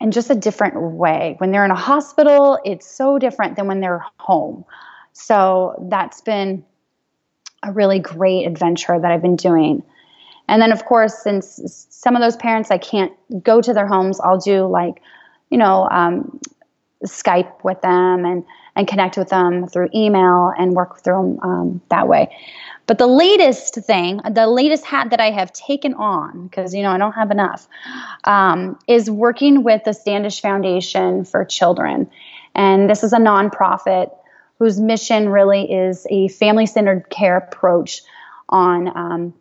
in 0.00 0.10
just 0.10 0.30
a 0.30 0.34
different 0.34 0.80
way. 0.92 1.34
When 1.38 1.50
they're 1.50 1.64
in 1.64 1.70
a 1.70 1.76
hospital, 1.76 2.58
it's 2.64 2.86
so 2.86 3.18
different 3.18 3.56
than 3.56 3.66
when 3.66 3.80
they're 3.80 4.04
home. 4.18 4.64
So 5.12 5.86
that's 5.90 6.20
been 6.20 6.64
a 7.62 7.72
really 7.72 8.00
great 8.00 8.46
adventure 8.46 8.98
that 8.98 9.10
I've 9.10 9.22
been 9.22 9.36
doing. 9.36 9.82
And 10.48 10.60
then, 10.60 10.72
of 10.72 10.84
course, 10.84 11.22
since 11.22 11.86
some 11.90 12.16
of 12.16 12.22
those 12.22 12.36
parents 12.36 12.70
I 12.70 12.78
can't 12.78 13.12
go 13.42 13.60
to 13.60 13.72
their 13.72 13.86
homes, 13.86 14.20
I'll 14.20 14.38
do 14.38 14.66
like, 14.66 15.02
you 15.50 15.58
know, 15.58 15.88
um, 15.90 16.40
Skype 17.04 17.64
with 17.64 17.80
them 17.82 18.24
and 18.24 18.44
and 18.76 18.88
connect 18.88 19.16
with 19.16 19.28
them 19.28 19.68
through 19.68 19.88
email 19.94 20.52
and 20.58 20.72
work 20.72 21.00
through 21.00 21.38
them 21.38 21.40
um, 21.40 21.80
that 21.90 22.08
way. 22.08 22.34
But 22.86 22.98
the 22.98 23.06
latest 23.06 23.76
thing, 23.76 24.20
the 24.28 24.46
latest 24.48 24.84
hat 24.84 25.10
that 25.10 25.20
I 25.20 25.30
have 25.30 25.52
taken 25.52 25.94
on, 25.94 26.48
because 26.48 26.74
you 26.74 26.82
know 26.82 26.90
I 26.90 26.98
don't 26.98 27.12
have 27.12 27.30
enough, 27.30 27.68
um, 28.24 28.78
is 28.88 29.10
working 29.10 29.62
with 29.62 29.84
the 29.84 29.92
Standish 29.92 30.40
Foundation 30.40 31.24
for 31.24 31.44
Children, 31.44 32.10
and 32.54 32.90
this 32.90 33.04
is 33.04 33.12
a 33.12 33.18
nonprofit 33.18 34.14
whose 34.58 34.80
mission 34.80 35.28
really 35.28 35.70
is 35.70 36.06
a 36.10 36.28
family-centered 36.28 37.10
care 37.10 37.36
approach 37.36 38.02
on 38.48 38.88
um, 38.96 39.34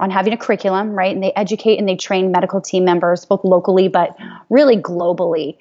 on 0.00 0.10
having 0.10 0.32
a 0.32 0.36
curriculum, 0.36 0.90
right? 0.90 1.14
And 1.14 1.22
they 1.22 1.32
educate 1.32 1.78
and 1.78 1.88
they 1.88 1.94
train 1.94 2.32
medical 2.32 2.60
team 2.60 2.84
members, 2.84 3.24
both 3.24 3.44
locally 3.44 3.88
but 3.88 4.16
really 4.48 4.76
globally, 4.76 5.58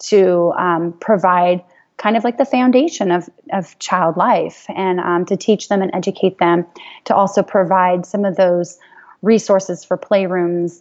to 0.00 0.52
um, 0.58 0.92
provide 1.00 1.62
kind 1.98 2.16
of 2.16 2.24
like 2.24 2.38
the 2.38 2.44
foundation 2.44 3.12
of, 3.12 3.28
of 3.52 3.78
child 3.78 4.16
life 4.16 4.66
and 4.74 4.98
um, 4.98 5.24
to 5.26 5.36
teach 5.36 5.68
them 5.68 5.82
and 5.82 5.94
educate 5.94 6.38
them, 6.38 6.66
to 7.04 7.14
also 7.14 7.42
provide 7.42 8.04
some 8.04 8.24
of 8.24 8.34
those 8.36 8.78
resources 9.20 9.84
for 9.84 9.96
playrooms 9.96 10.80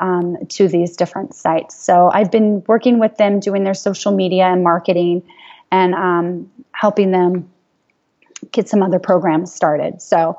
um, 0.00 0.36
to 0.48 0.68
these 0.68 0.96
different 0.96 1.34
sites. 1.34 1.74
So 1.76 2.10
I've 2.12 2.30
been 2.30 2.62
working 2.66 2.98
with 2.98 3.16
them 3.16 3.40
doing 3.40 3.64
their 3.64 3.74
social 3.74 4.12
media 4.12 4.44
and 4.44 4.62
marketing 4.62 5.22
and 5.70 5.94
um, 5.94 6.50
helping 6.72 7.12
them 7.12 7.50
get 8.52 8.68
some 8.68 8.82
other 8.82 8.98
programs 8.98 9.52
started. 9.54 10.02
So 10.02 10.38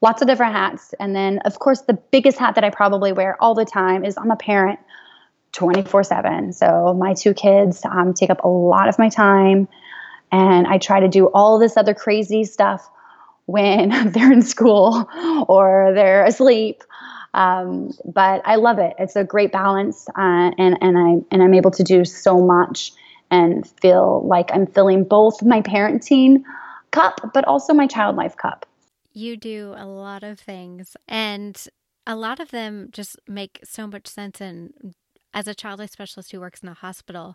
lots 0.00 0.22
of 0.22 0.28
different 0.28 0.52
hats. 0.52 0.94
And 1.00 1.14
then, 1.14 1.38
of 1.40 1.58
course, 1.58 1.82
the 1.82 1.94
biggest 1.94 2.38
hat 2.38 2.54
that 2.54 2.64
I 2.64 2.70
probably 2.70 3.12
wear 3.12 3.36
all 3.42 3.54
the 3.54 3.64
time 3.64 4.04
is 4.04 4.16
I'm 4.16 4.30
a 4.30 4.36
parent 4.36 4.78
24 5.52 6.04
7. 6.04 6.52
So 6.52 6.94
my 6.94 7.14
two 7.14 7.34
kids 7.34 7.84
um, 7.84 8.14
take 8.14 8.30
up 8.30 8.44
a 8.44 8.48
lot 8.48 8.88
of 8.88 8.98
my 8.98 9.08
time. 9.08 9.68
And 10.30 10.66
I 10.66 10.78
try 10.78 11.00
to 11.00 11.08
do 11.08 11.26
all 11.26 11.58
this 11.58 11.76
other 11.76 11.94
crazy 11.94 12.44
stuff 12.44 12.88
when 13.46 13.88
they're 14.12 14.32
in 14.32 14.42
school 14.42 15.08
or 15.48 15.92
they're 15.94 16.24
asleep. 16.24 16.82
Um, 17.34 17.92
but 18.04 18.42
I 18.44 18.56
love 18.56 18.78
it. 18.78 18.94
It's 18.98 19.16
a 19.16 19.22
great 19.22 19.52
balance, 19.52 20.08
uh, 20.16 20.50
and 20.58 20.78
and 20.80 20.98
I 20.98 21.16
and 21.30 21.42
I'm 21.42 21.52
able 21.52 21.70
to 21.72 21.84
do 21.84 22.04
so 22.06 22.40
much 22.40 22.92
and 23.30 23.68
feel 23.82 24.26
like 24.26 24.50
I'm 24.52 24.66
filling 24.66 25.04
both 25.04 25.42
my 25.42 25.60
parenting 25.60 26.42
cup, 26.90 27.20
but 27.34 27.44
also 27.44 27.74
my 27.74 27.86
child 27.86 28.16
life 28.16 28.36
cup 28.36 28.64
you 29.12 29.36
do 29.36 29.74
a 29.76 29.86
lot 29.86 30.22
of 30.22 30.38
things, 30.38 30.96
and 31.06 31.66
a 32.06 32.16
lot 32.16 32.40
of 32.40 32.50
them 32.50 32.88
just 32.92 33.16
make 33.26 33.60
so 33.64 33.86
much 33.86 34.06
sense. 34.06 34.40
And 34.40 34.94
as 35.34 35.46
a 35.46 35.54
child 35.54 35.78
life 35.78 35.90
specialist 35.90 36.32
who 36.32 36.40
works 36.40 36.62
in 36.62 36.68
a 36.68 36.74
hospital, 36.74 37.34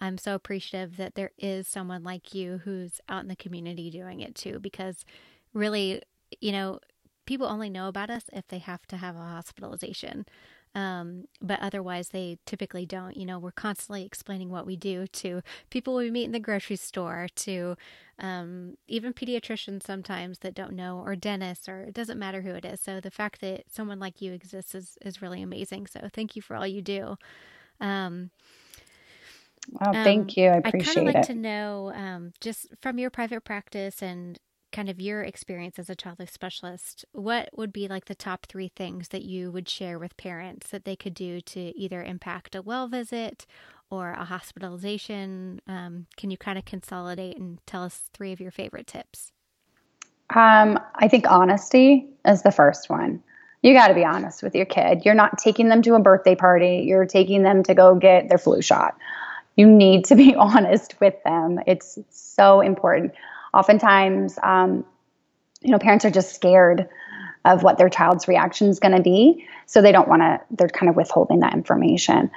I'm 0.00 0.18
so 0.18 0.34
appreciative 0.34 0.96
that 0.96 1.14
there 1.14 1.30
is 1.38 1.68
someone 1.68 2.02
like 2.02 2.34
you 2.34 2.60
who's 2.64 3.00
out 3.08 3.22
in 3.22 3.28
the 3.28 3.36
community 3.36 3.90
doing 3.90 4.20
it 4.20 4.34
too, 4.34 4.58
because 4.58 5.04
really, 5.52 6.02
you 6.40 6.52
know, 6.52 6.80
people 7.26 7.46
only 7.46 7.70
know 7.70 7.88
about 7.88 8.10
us 8.10 8.24
if 8.32 8.48
they 8.48 8.58
have 8.58 8.86
to 8.86 8.96
have 8.96 9.16
a 9.16 9.20
hospitalization. 9.20 10.26
Um, 10.74 11.26
but 11.40 11.60
otherwise, 11.60 12.08
they 12.08 12.38
typically 12.46 12.86
don't. 12.86 13.16
You 13.16 13.26
know, 13.26 13.38
we're 13.38 13.52
constantly 13.52 14.04
explaining 14.04 14.50
what 14.50 14.66
we 14.66 14.76
do 14.76 15.06
to 15.08 15.42
people 15.70 15.94
we 15.96 16.10
meet 16.10 16.24
in 16.24 16.32
the 16.32 16.40
grocery 16.40 16.76
store, 16.76 17.28
to 17.36 17.76
um, 18.18 18.76
even 18.88 19.12
pediatricians 19.12 19.84
sometimes 19.84 20.38
that 20.40 20.54
don't 20.54 20.72
know, 20.74 21.00
or 21.04 21.16
dentists, 21.16 21.68
or 21.68 21.82
it 21.82 21.94
doesn't 21.94 22.18
matter 22.18 22.42
who 22.42 22.50
it 22.50 22.64
is. 22.64 22.80
So 22.80 23.00
the 23.00 23.10
fact 23.10 23.40
that 23.40 23.64
someone 23.70 24.00
like 24.00 24.20
you 24.20 24.32
exists 24.32 24.74
is, 24.74 24.98
is 25.02 25.22
really 25.22 25.42
amazing. 25.42 25.86
So 25.86 26.08
thank 26.12 26.36
you 26.36 26.42
for 26.42 26.56
all 26.56 26.66
you 26.66 26.82
do. 26.82 27.16
Um, 27.80 28.30
Oh, 29.80 29.94
thank 30.02 30.36
you. 30.36 30.48
I 30.50 30.56
appreciate 30.56 30.62
I'd 30.64 30.78
kind 30.78 30.98
of 30.98 31.04
like 31.04 31.20
it. 31.22 31.22
to 31.22 31.34
know, 31.34 31.92
um, 31.94 32.32
just 32.40 32.66
from 32.80 32.98
your 32.98 33.10
private 33.10 33.44
practice 33.44 34.02
and 34.02 34.38
kind 34.74 34.90
of 34.90 35.00
your 35.00 35.22
experience 35.22 35.78
as 35.78 35.88
a 35.88 35.94
child 35.94 36.18
life 36.18 36.30
specialist, 36.30 37.04
what 37.12 37.48
would 37.54 37.72
be 37.72 37.86
like 37.86 38.06
the 38.06 38.14
top 38.14 38.44
three 38.46 38.72
things 38.74 39.08
that 39.08 39.22
you 39.22 39.52
would 39.52 39.68
share 39.68 39.98
with 40.00 40.16
parents 40.16 40.68
that 40.70 40.84
they 40.84 40.96
could 40.96 41.14
do 41.14 41.40
to 41.40 41.60
either 41.78 42.02
impact 42.02 42.56
a 42.56 42.60
well 42.60 42.88
visit 42.88 43.46
or 43.88 44.10
a 44.10 44.24
hospitalization? 44.24 45.60
Um, 45.68 46.06
can 46.16 46.30
you 46.32 46.36
kind 46.36 46.58
of 46.58 46.64
consolidate 46.64 47.38
and 47.38 47.64
tell 47.66 47.84
us 47.84 48.10
three 48.12 48.32
of 48.32 48.40
your 48.40 48.50
favorite 48.50 48.88
tips? 48.88 49.30
Um, 50.34 50.80
I 50.96 51.06
think 51.06 51.30
honesty 51.30 52.08
is 52.26 52.42
the 52.42 52.50
first 52.50 52.90
one. 52.90 53.22
You 53.62 53.74
got 53.74 53.88
to 53.88 53.94
be 53.94 54.04
honest 54.04 54.42
with 54.42 54.56
your 54.56 54.66
kid. 54.66 55.04
You're 55.04 55.14
not 55.14 55.38
taking 55.38 55.68
them 55.68 55.82
to 55.82 55.94
a 55.94 56.00
birthday 56.00 56.34
party, 56.34 56.84
you're 56.84 57.06
taking 57.06 57.44
them 57.44 57.62
to 57.62 57.74
go 57.74 57.94
get 57.94 58.28
their 58.28 58.38
flu 58.38 58.60
shot. 58.60 58.96
You 59.54 59.70
need 59.70 60.06
to 60.06 60.16
be 60.16 60.34
honest 60.38 61.00
with 61.00 61.14
them. 61.22 61.60
It's 61.64 61.96
so 62.10 62.60
important 62.60 63.12
oftentimes, 63.54 64.38
um, 64.42 64.84
you 65.62 65.70
know, 65.70 65.78
parents 65.78 66.04
are 66.04 66.10
just 66.10 66.34
scared 66.34 66.88
of 67.44 67.62
what 67.62 67.78
their 67.78 67.88
child's 67.88 68.26
reaction 68.26 68.68
is 68.68 68.80
going 68.80 68.96
to 68.96 69.02
be. 69.02 69.46
So 69.66 69.82
they 69.82 69.92
don't 69.92 70.08
want 70.08 70.22
to, 70.22 70.40
they're 70.50 70.68
kind 70.68 70.88
of 70.88 70.96
withholding 70.96 71.40
that 71.40 71.52
information. 71.54 72.30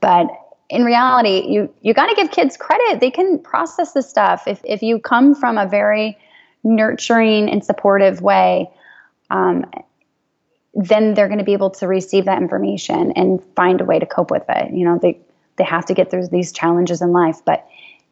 But 0.00 0.28
in 0.68 0.84
reality, 0.84 1.46
you, 1.48 1.72
you 1.80 1.94
got 1.94 2.06
to 2.06 2.14
give 2.14 2.30
kids 2.30 2.56
credit. 2.56 3.00
They 3.00 3.10
can 3.10 3.38
process 3.38 3.92
this 3.92 4.08
stuff. 4.08 4.46
If, 4.46 4.60
if 4.64 4.82
you 4.82 4.98
come 5.00 5.34
from 5.34 5.58
a 5.58 5.66
very 5.66 6.18
nurturing 6.62 7.50
and 7.50 7.64
supportive 7.64 8.20
way, 8.20 8.70
um, 9.30 9.70
then 10.74 11.14
they're 11.14 11.28
going 11.28 11.38
to 11.38 11.44
be 11.44 11.54
able 11.54 11.70
to 11.70 11.88
receive 11.88 12.26
that 12.26 12.40
information 12.40 13.12
and 13.12 13.42
find 13.56 13.80
a 13.80 13.84
way 13.84 13.98
to 13.98 14.06
cope 14.06 14.30
with 14.30 14.44
it. 14.48 14.72
You 14.72 14.84
know, 14.84 14.98
they, 15.00 15.20
they 15.56 15.64
have 15.64 15.86
to 15.86 15.94
get 15.94 16.10
through 16.10 16.28
these 16.28 16.52
challenges 16.52 17.02
in 17.02 17.12
life. 17.12 17.38
But 17.44 17.66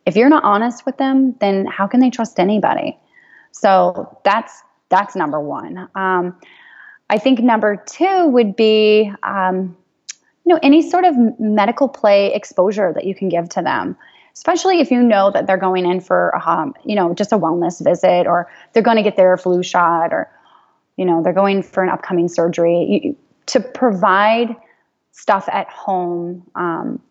if 0.08 0.16
you're 0.16 0.30
not 0.30 0.42
honest 0.42 0.86
with 0.86 0.96
them, 0.96 1.36
then 1.38 1.66
how 1.66 1.86
can 1.86 2.00
they 2.00 2.08
trust 2.08 2.40
anybody? 2.40 2.98
So 3.52 4.18
that's 4.24 4.62
that's 4.88 5.14
number 5.14 5.38
one. 5.38 5.86
Um, 5.94 6.34
I 7.10 7.18
think 7.18 7.40
number 7.40 7.76
two 7.76 8.26
would 8.28 8.56
be, 8.56 9.12
um, 9.22 9.76
you 10.46 10.54
know, 10.54 10.58
any 10.62 10.88
sort 10.88 11.04
of 11.04 11.14
medical 11.38 11.88
play 11.88 12.32
exposure 12.32 12.90
that 12.94 13.04
you 13.04 13.14
can 13.14 13.28
give 13.28 13.50
to 13.50 13.62
them, 13.62 13.98
especially 14.32 14.80
if 14.80 14.90
you 14.90 15.02
know 15.02 15.30
that 15.30 15.46
they're 15.46 15.58
going 15.58 15.84
in 15.84 16.00
for, 16.00 16.34
um, 16.48 16.72
you 16.86 16.96
know, 16.96 17.12
just 17.12 17.32
a 17.32 17.38
wellness 17.38 17.84
visit 17.84 18.26
or 18.26 18.50
they're 18.72 18.82
going 18.82 18.96
to 18.96 19.02
get 19.02 19.16
their 19.16 19.36
flu 19.36 19.62
shot 19.62 20.10
or, 20.10 20.30
you 20.96 21.04
know, 21.04 21.22
they're 21.22 21.34
going 21.34 21.62
for 21.62 21.82
an 21.82 21.90
upcoming 21.90 22.28
surgery. 22.28 23.02
You, 23.04 23.16
to 23.46 23.60
provide 23.60 24.56
stuff 25.12 25.48
at 25.50 25.68
home 25.68 26.46
um, 26.54 27.02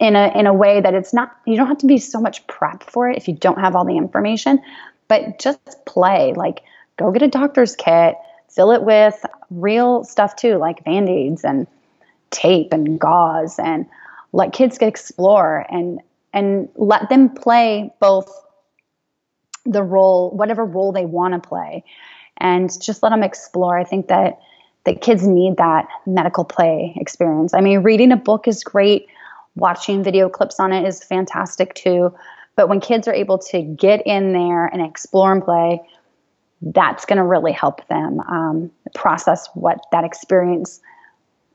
in 0.00 0.16
a 0.16 0.38
in 0.38 0.46
a 0.46 0.54
way 0.54 0.80
that 0.80 0.94
it's 0.94 1.12
not 1.12 1.36
you 1.46 1.56
don't 1.56 1.66
have 1.66 1.78
to 1.78 1.86
be 1.86 1.98
so 1.98 2.20
much 2.20 2.46
prep 2.46 2.82
for 2.82 3.08
it 3.08 3.16
if 3.16 3.28
you 3.28 3.34
don't 3.34 3.58
have 3.58 3.76
all 3.76 3.84
the 3.84 3.96
information 3.96 4.60
but 5.08 5.38
just 5.38 5.84
play 5.86 6.32
like 6.34 6.62
go 6.96 7.10
get 7.10 7.22
a 7.22 7.28
doctor's 7.28 7.76
kit 7.76 8.16
fill 8.48 8.70
it 8.70 8.82
with 8.82 9.24
real 9.50 10.04
stuff 10.04 10.34
too 10.36 10.56
like 10.56 10.82
band-aids 10.84 11.44
and 11.44 11.66
tape 12.30 12.72
and 12.72 12.98
gauze 12.98 13.58
and 13.58 13.86
let 14.32 14.52
kids 14.52 14.78
get 14.78 14.88
explore 14.88 15.66
and 15.70 16.00
and 16.32 16.68
let 16.76 17.08
them 17.08 17.28
play 17.28 17.92
both 18.00 18.30
the 19.64 19.82
role 19.82 20.30
whatever 20.30 20.64
role 20.64 20.92
they 20.92 21.04
want 21.04 21.34
to 21.34 21.48
play 21.48 21.84
and 22.38 22.70
just 22.80 23.02
let 23.02 23.10
them 23.10 23.22
explore. 23.22 23.78
I 23.78 23.84
think 23.84 24.08
that 24.08 24.40
that 24.84 25.00
kids 25.00 25.26
need 25.26 25.56
that 25.56 25.88
medical 26.06 26.44
play 26.44 26.92
experience. 26.96 27.54
I 27.54 27.60
mean 27.60 27.82
reading 27.82 28.12
a 28.12 28.16
book 28.16 28.46
is 28.46 28.62
great 28.62 29.06
watching 29.56 30.02
video 30.02 30.28
clips 30.28 30.58
on 30.58 30.72
it 30.72 30.86
is 30.86 31.02
fantastic 31.02 31.74
too. 31.74 32.14
But 32.56 32.68
when 32.68 32.80
kids 32.80 33.08
are 33.08 33.14
able 33.14 33.38
to 33.38 33.62
get 33.62 34.06
in 34.06 34.32
there 34.32 34.66
and 34.66 34.84
explore 34.84 35.32
and 35.32 35.44
play, 35.44 35.80
that's 36.62 37.04
going 37.04 37.18
to 37.18 37.24
really 37.24 37.52
help 37.52 37.86
them 37.88 38.20
um, 38.20 38.70
process 38.94 39.48
what 39.54 39.78
that 39.92 40.04
experience 40.04 40.80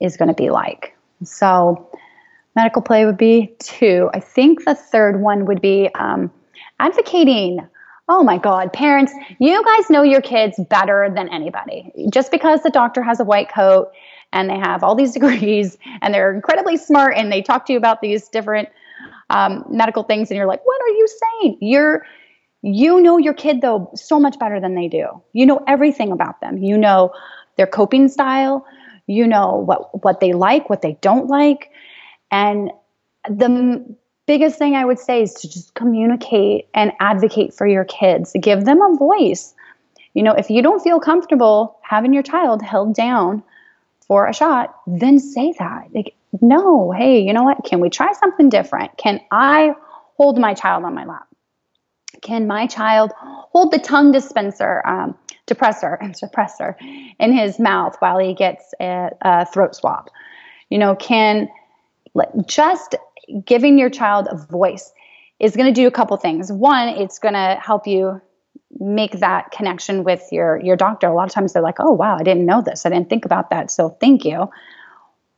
is 0.01 0.17
going 0.17 0.27
to 0.27 0.35
be 0.35 0.49
like. 0.49 0.95
So, 1.23 1.89
medical 2.55 2.81
play 2.81 3.05
would 3.05 3.17
be 3.17 3.53
two. 3.59 4.09
I 4.13 4.19
think 4.19 4.65
the 4.65 4.75
third 4.75 5.21
one 5.21 5.45
would 5.45 5.61
be 5.61 5.89
um, 5.95 6.31
advocating. 6.79 7.65
Oh 8.07 8.23
my 8.23 8.37
God, 8.37 8.73
parents, 8.73 9.13
you 9.39 9.63
guys 9.63 9.89
know 9.89 10.01
your 10.01 10.21
kids 10.21 10.59
better 10.69 11.11
than 11.13 11.29
anybody. 11.29 11.91
Just 12.11 12.31
because 12.31 12.63
the 12.63 12.69
doctor 12.69 13.03
has 13.03 13.19
a 13.19 13.23
white 13.23 13.53
coat 13.53 13.91
and 14.33 14.49
they 14.49 14.57
have 14.57 14.83
all 14.83 14.95
these 14.95 15.13
degrees 15.17 15.77
and 16.01 16.13
they're 16.13 16.33
incredibly 16.33 16.77
smart 16.77 17.13
and 17.15 17.31
they 17.31 17.41
talk 17.41 17.65
to 17.67 17.73
you 17.73 17.77
about 17.77 18.01
these 18.01 18.27
different 18.29 18.69
um, 19.29 19.63
medical 19.69 20.03
things 20.03 20.29
and 20.29 20.37
you're 20.37 20.47
like 20.47 20.65
what 20.65 20.81
are 20.81 20.89
you 20.89 21.07
saying? 21.41 21.57
You're 21.61 22.05
you 22.61 22.99
know 22.99 23.17
your 23.17 23.33
kid 23.33 23.61
though 23.61 23.89
so 23.95 24.19
much 24.19 24.37
better 24.39 24.59
than 24.59 24.75
they 24.75 24.87
do. 24.87 25.07
You 25.33 25.45
know 25.45 25.63
everything 25.67 26.11
about 26.11 26.41
them. 26.41 26.57
You 26.57 26.77
know 26.77 27.13
their 27.57 27.67
coping 27.67 28.07
style. 28.07 28.65
You 29.07 29.27
know 29.27 29.55
what 29.55 30.03
what 30.03 30.19
they 30.19 30.33
like 30.33 30.69
what 30.69 30.81
they 30.81 30.97
don't 31.01 31.27
like. 31.27 31.71
And 32.31 32.71
the 33.29 33.85
biggest 34.25 34.59
thing 34.59 34.75
i 34.75 34.85
would 34.85 34.99
say 34.99 35.23
is 35.23 35.33
to 35.33 35.49
just 35.49 35.73
communicate 35.73 36.67
and 36.75 36.91
advocate 36.99 37.53
for 37.53 37.67
your 37.67 37.85
kids. 37.85 38.35
Give 38.39 38.65
them 38.65 38.81
a 38.81 38.95
voice. 38.95 39.53
You 40.13 40.23
know 40.23 40.33
if 40.33 40.49
you 40.49 40.61
don't 40.61 40.81
feel 40.81 40.99
comfortable 40.99 41.79
having 41.83 42.13
your 42.13 42.23
child 42.23 42.61
held 42.61 42.93
down 42.93 43.43
for 44.09 44.27
a 44.27 44.33
shot, 44.33 44.75
then 44.87 45.19
say 45.19 45.53
that. 45.59 45.87
Like, 45.93 46.15
no, 46.41 46.91
hey, 46.91 47.21
you 47.21 47.31
know 47.31 47.43
what? 47.43 47.63
Can 47.63 47.79
we 47.79 47.89
try 47.89 48.11
something 48.13 48.49
different? 48.49 48.97
Can 48.97 49.21
I 49.31 49.73
hold 50.17 50.37
my 50.37 50.55
child 50.55 50.83
on 50.83 50.95
my 50.95 51.05
lap? 51.05 51.27
Can 52.21 52.47
my 52.47 52.65
child 52.65 53.11
hold 53.15 53.71
the 53.71 53.77
tongue 53.77 54.11
dispenser, 54.11 54.85
um, 54.85 55.15
depressor, 55.47 55.95
and 56.01 56.15
suppressor 56.21 56.75
in 57.19 57.31
his 57.31 57.59
mouth 57.59 57.95
while 57.99 58.17
he 58.17 58.33
gets 58.33 58.73
a, 58.81 59.11
a 59.21 59.45
throat 59.45 59.75
swab? 59.75 60.09
You 60.69 60.79
know, 60.79 60.95
can 60.95 61.47
just 62.47 62.95
giving 63.45 63.77
your 63.77 63.91
child 63.91 64.27
a 64.29 64.37
voice 64.37 64.91
is 65.39 65.55
going 65.55 65.71
to 65.71 65.81
do 65.81 65.87
a 65.87 65.91
couple 65.91 66.17
things. 66.17 66.51
One, 66.51 66.89
it's 66.89 67.19
going 67.19 67.35
to 67.35 67.59
help 67.63 67.85
you 67.85 68.19
make 68.79 69.19
that 69.19 69.51
connection 69.51 70.03
with 70.03 70.21
your 70.31 70.59
your 70.61 70.75
doctor. 70.75 71.07
A 71.07 71.13
lot 71.13 71.27
of 71.27 71.33
times 71.33 71.53
they're 71.53 71.61
like 71.61 71.79
oh 71.79 71.91
wow 71.91 72.17
i 72.19 72.23
didn't 72.23 72.45
know 72.45 72.61
this. 72.61 72.85
I 72.85 72.89
didn't 72.89 73.09
think 73.09 73.25
about 73.25 73.49
that 73.49 73.71
so 73.71 73.89
thank 73.89 74.25
you. 74.25 74.49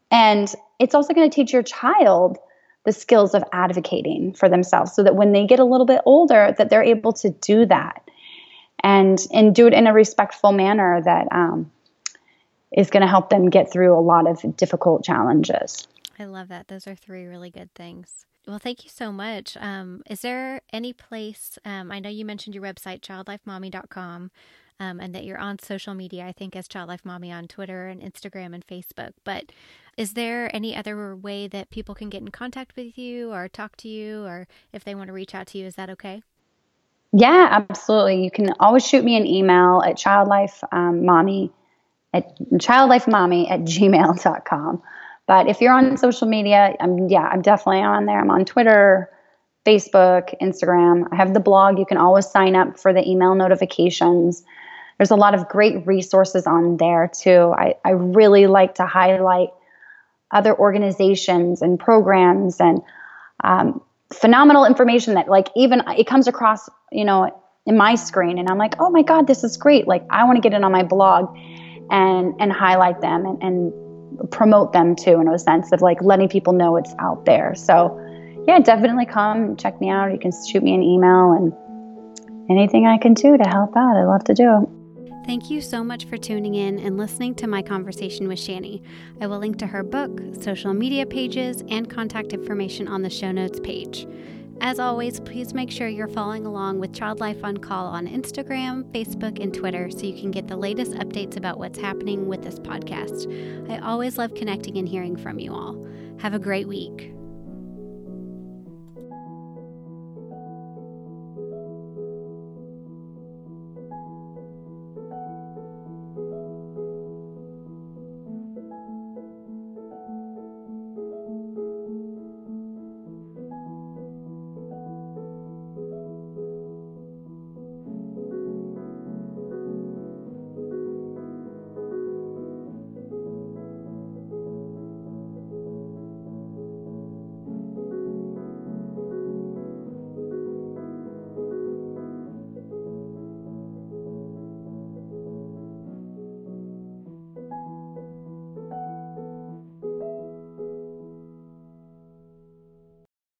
And 0.10 0.54
it's 0.80 0.94
also 0.94 1.14
going 1.14 1.30
to 1.30 1.34
teach 1.34 1.54
your 1.54 1.64
child 1.64 2.38
the 2.84 2.92
skills 2.92 3.34
of 3.34 3.44
advocating 3.54 4.34
for 4.34 4.50
themselves 4.50 4.94
so 4.94 5.04
that 5.04 5.16
when 5.16 5.32
they 5.32 5.46
get 5.46 5.60
a 5.60 5.64
little 5.64 5.86
bit 5.86 6.02
older 6.06 6.54
that 6.58 6.70
they're 6.70 6.84
able 6.84 7.14
to 7.14 7.30
do 7.30 7.66
that 7.68 8.02
and 8.84 9.26
and 9.32 9.56
do 9.56 9.68
it 9.68 9.74
in 9.74 9.88
a 9.88 9.94
respectful 9.94 10.52
manner 10.52 11.02
that 11.04 11.28
um, 11.32 11.72
is 12.72 12.90
going 12.90 13.02
to 13.02 13.08
help 13.08 13.30
them 13.30 13.50
get 13.50 13.72
through 13.72 13.98
a 13.98 14.02
lot 14.02 14.28
of 14.28 14.58
difficult 14.58 15.04
challenges. 15.04 15.88
I 16.18 16.26
love 16.26 16.50
that. 16.50 16.68
Those 16.68 16.88
are 16.88 16.96
three 16.96 17.26
really 17.26 17.50
good 17.50 17.74
things 17.76 18.26
well, 18.48 18.60
thank 18.60 18.84
you 18.84 18.90
so 18.90 19.12
much. 19.12 19.56
Um, 19.60 20.02
is 20.10 20.22
there 20.22 20.62
any 20.74 20.94
place? 20.94 21.60
Um, 21.64 21.92
I 21.92 22.00
know 22.00 22.10
you 22.10 22.26
mentioned 22.26 22.56
your 22.56 22.64
website, 22.64 23.02
childlifemommy.com, 23.02 24.32
um, 24.80 25.00
and 25.00 25.14
that 25.14 25.24
you're 25.24 25.38
on 25.38 25.60
social 25.60 25.94
media, 25.94 26.26
I 26.26 26.32
think, 26.32 26.56
as 26.56 26.68
Child 26.68 26.90
Life 26.90 27.06
Mommy 27.06 27.32
on 27.32 27.48
Twitter 27.48 27.88
and 27.88 28.02
Instagram 28.02 28.54
and 28.56 28.66
Facebook. 28.66 29.12
But 29.24 29.52
is 29.96 30.14
there 30.14 30.54
any 30.56 30.76
other 30.76 31.16
way 31.16 31.48
that 31.48 31.70
people 31.70 31.94
can 31.94 32.10
get 32.10 32.22
in 32.22 32.30
contact 32.30 32.76
with 32.76 32.98
you 32.98 33.32
or 33.32 33.48
talk 33.48 33.78
to 33.78 33.88
you, 33.88 34.26
or 34.26 34.48
if 34.74 34.84
they 34.84 34.96
want 34.96 35.08
to 35.08 35.14
reach 35.14 35.36
out 35.36 35.48
to 35.48 35.58
you? 35.58 35.66
Is 35.66 35.76
that 35.76 35.90
okay? 35.92 36.24
Yeah, 37.14 37.48
absolutely. 37.52 38.24
You 38.24 38.32
can 38.32 38.54
always 38.60 38.88
shoot 38.88 39.04
me 39.04 39.18
an 39.18 39.28
email 39.28 39.84
at 39.86 39.98
childlifemommy 39.98 41.52
at 42.14 42.38
childlifemommy 42.54 43.50
at 43.52 43.62
gmail.com. 43.62 44.82
But 45.32 45.48
if 45.48 45.62
you're 45.62 45.72
on 45.72 45.96
social 45.96 46.28
media, 46.28 46.76
I'm 46.82 47.08
yeah, 47.08 47.22
I'm 47.22 47.42
definitely 47.42 47.84
on 47.84 48.06
there. 48.06 48.20
I'm 48.20 48.30
on 48.30 48.44
Twitter, 48.44 49.10
Facebook, 49.66 50.38
Instagram. 50.42 51.06
I 51.10 51.16
have 51.16 51.34
the 51.34 51.40
blog. 51.40 51.80
You 51.80 51.86
can 51.86 51.96
always 51.96 52.30
sign 52.30 52.54
up 52.54 52.78
for 52.78 52.92
the 52.92 53.10
email 53.10 53.34
notifications. 53.34 54.44
There's 54.98 55.10
a 55.10 55.16
lot 55.16 55.34
of 55.34 55.48
great 55.48 55.88
resources 55.88 56.46
on 56.48 56.76
there 56.76 57.10
too. 57.18 57.54
I, 57.58 57.76
I 57.86 57.92
really 57.92 58.48
like 58.48 58.76
to 58.76 58.86
highlight 58.86 59.52
other 60.32 60.54
organizations 60.54 61.62
and 61.62 61.80
programs 61.80 62.60
and 62.60 62.82
um, 63.42 63.82
phenomenal 64.14 64.66
information 64.66 65.14
that 65.14 65.30
like 65.30 65.48
even 65.56 65.82
it 65.98 66.08
comes 66.08 66.28
across, 66.28 66.68
you 66.92 67.06
know, 67.06 67.42
in 67.66 67.78
my 67.78 67.96
screen 67.96 68.38
and 68.38 68.50
I'm 68.50 68.58
like, 68.58 68.82
oh 68.82 68.90
my 68.90 69.04
God, 69.04 69.28
this 69.28 69.46
is 69.46 69.56
great. 69.56 69.88
Like 69.88 70.04
I 70.10 70.26
want 70.26 70.36
to 70.36 70.42
get 70.42 70.54
it 70.54 70.62
on 70.62 70.74
my 70.74 70.84
blog. 70.84 71.38
and 71.90 72.36
and 72.42 72.52
highlight 72.52 73.00
them 73.00 73.26
and, 73.26 73.44
and 73.44 73.91
promote 74.30 74.74
them 74.74 74.96
too 74.96 75.20
in 75.20 75.28
a 75.28 75.40
sense 75.40 75.72
of 75.72 75.82
like 75.82 76.02
letting 76.02 76.30
people 76.30 76.54
know 76.54 76.78
it's 76.78 76.94
out 77.00 77.26
there. 77.26 77.56
So 77.56 77.98
yeah, 78.48 78.60
definitely 78.60 79.06
come 79.06 79.56
check 79.56 79.80
me 79.80 79.90
out. 79.90 80.12
You 80.12 80.20
can 80.20 80.32
shoot 80.48 80.64
me 80.64 80.74
an 80.74 80.84
email 80.84 81.32
and 81.32 81.54
anything 82.50 82.86
I 82.86 82.98
can 82.98 83.14
do 83.14 83.38
to 83.38 83.44
help 83.50 83.76
out. 83.76 83.98
I'd 83.98 84.06
love 84.06 84.24
to 84.26 84.34
do. 84.34 84.70
Thank 85.26 85.52
you 85.52 85.62
so 85.62 85.84
much 85.84 86.06
for 86.06 86.18
tuning 86.18 86.56
in 86.56 86.80
and 86.80 86.98
listening 86.98 87.36
to 87.36 87.48
my 87.48 87.62
conversation 87.62 88.28
with 88.28 88.40
Shani. 88.40 88.84
I 89.22 89.28
will 89.28 89.38
link 89.38 89.60
to 89.60 89.68
her 89.68 89.84
book, 89.84 90.20
social 90.42 90.74
media 90.74 91.06
pages, 91.06 91.64
and 91.70 91.88
contact 91.88 92.34
information 92.34 92.88
on 92.88 93.04
the 93.04 93.10
show 93.10 93.32
notes 93.32 93.60
page. 93.60 94.08
As 94.64 94.80
always, 94.80 95.20
please 95.20 95.56
make 95.56 95.72
sure 95.72 95.88
you're 95.88 96.08
following 96.08 96.46
along 96.46 96.80
with 96.80 96.94
Child 96.94 97.20
Life 97.20 97.44
on 97.44 97.58
Call 97.58 97.88
on 97.88 98.08
Instagram, 98.08 98.84
Facebook, 98.92 99.42
and 99.42 99.52
Twitter 99.52 99.90
so 99.90 100.06
you 100.06 100.14
can 100.14 100.30
get 100.30 100.48
the 100.48 100.56
latest 100.56 100.92
updates 100.92 101.36
about 101.36 101.58
what's 101.58 101.80
happening 101.80 102.28
with 102.28 102.44
this 102.44 102.60
podcast. 102.60 103.28
I 103.72 103.80
always 103.80 104.20
love 104.20 104.36
connecting 104.36 104.78
and 104.78 104.88
hearing 104.88 105.18
from 105.18 105.40
you 105.40 105.52
all. 105.52 105.84
Have 106.20 106.36
a 106.36 106.40
great 106.40 106.68
week. 106.68 107.12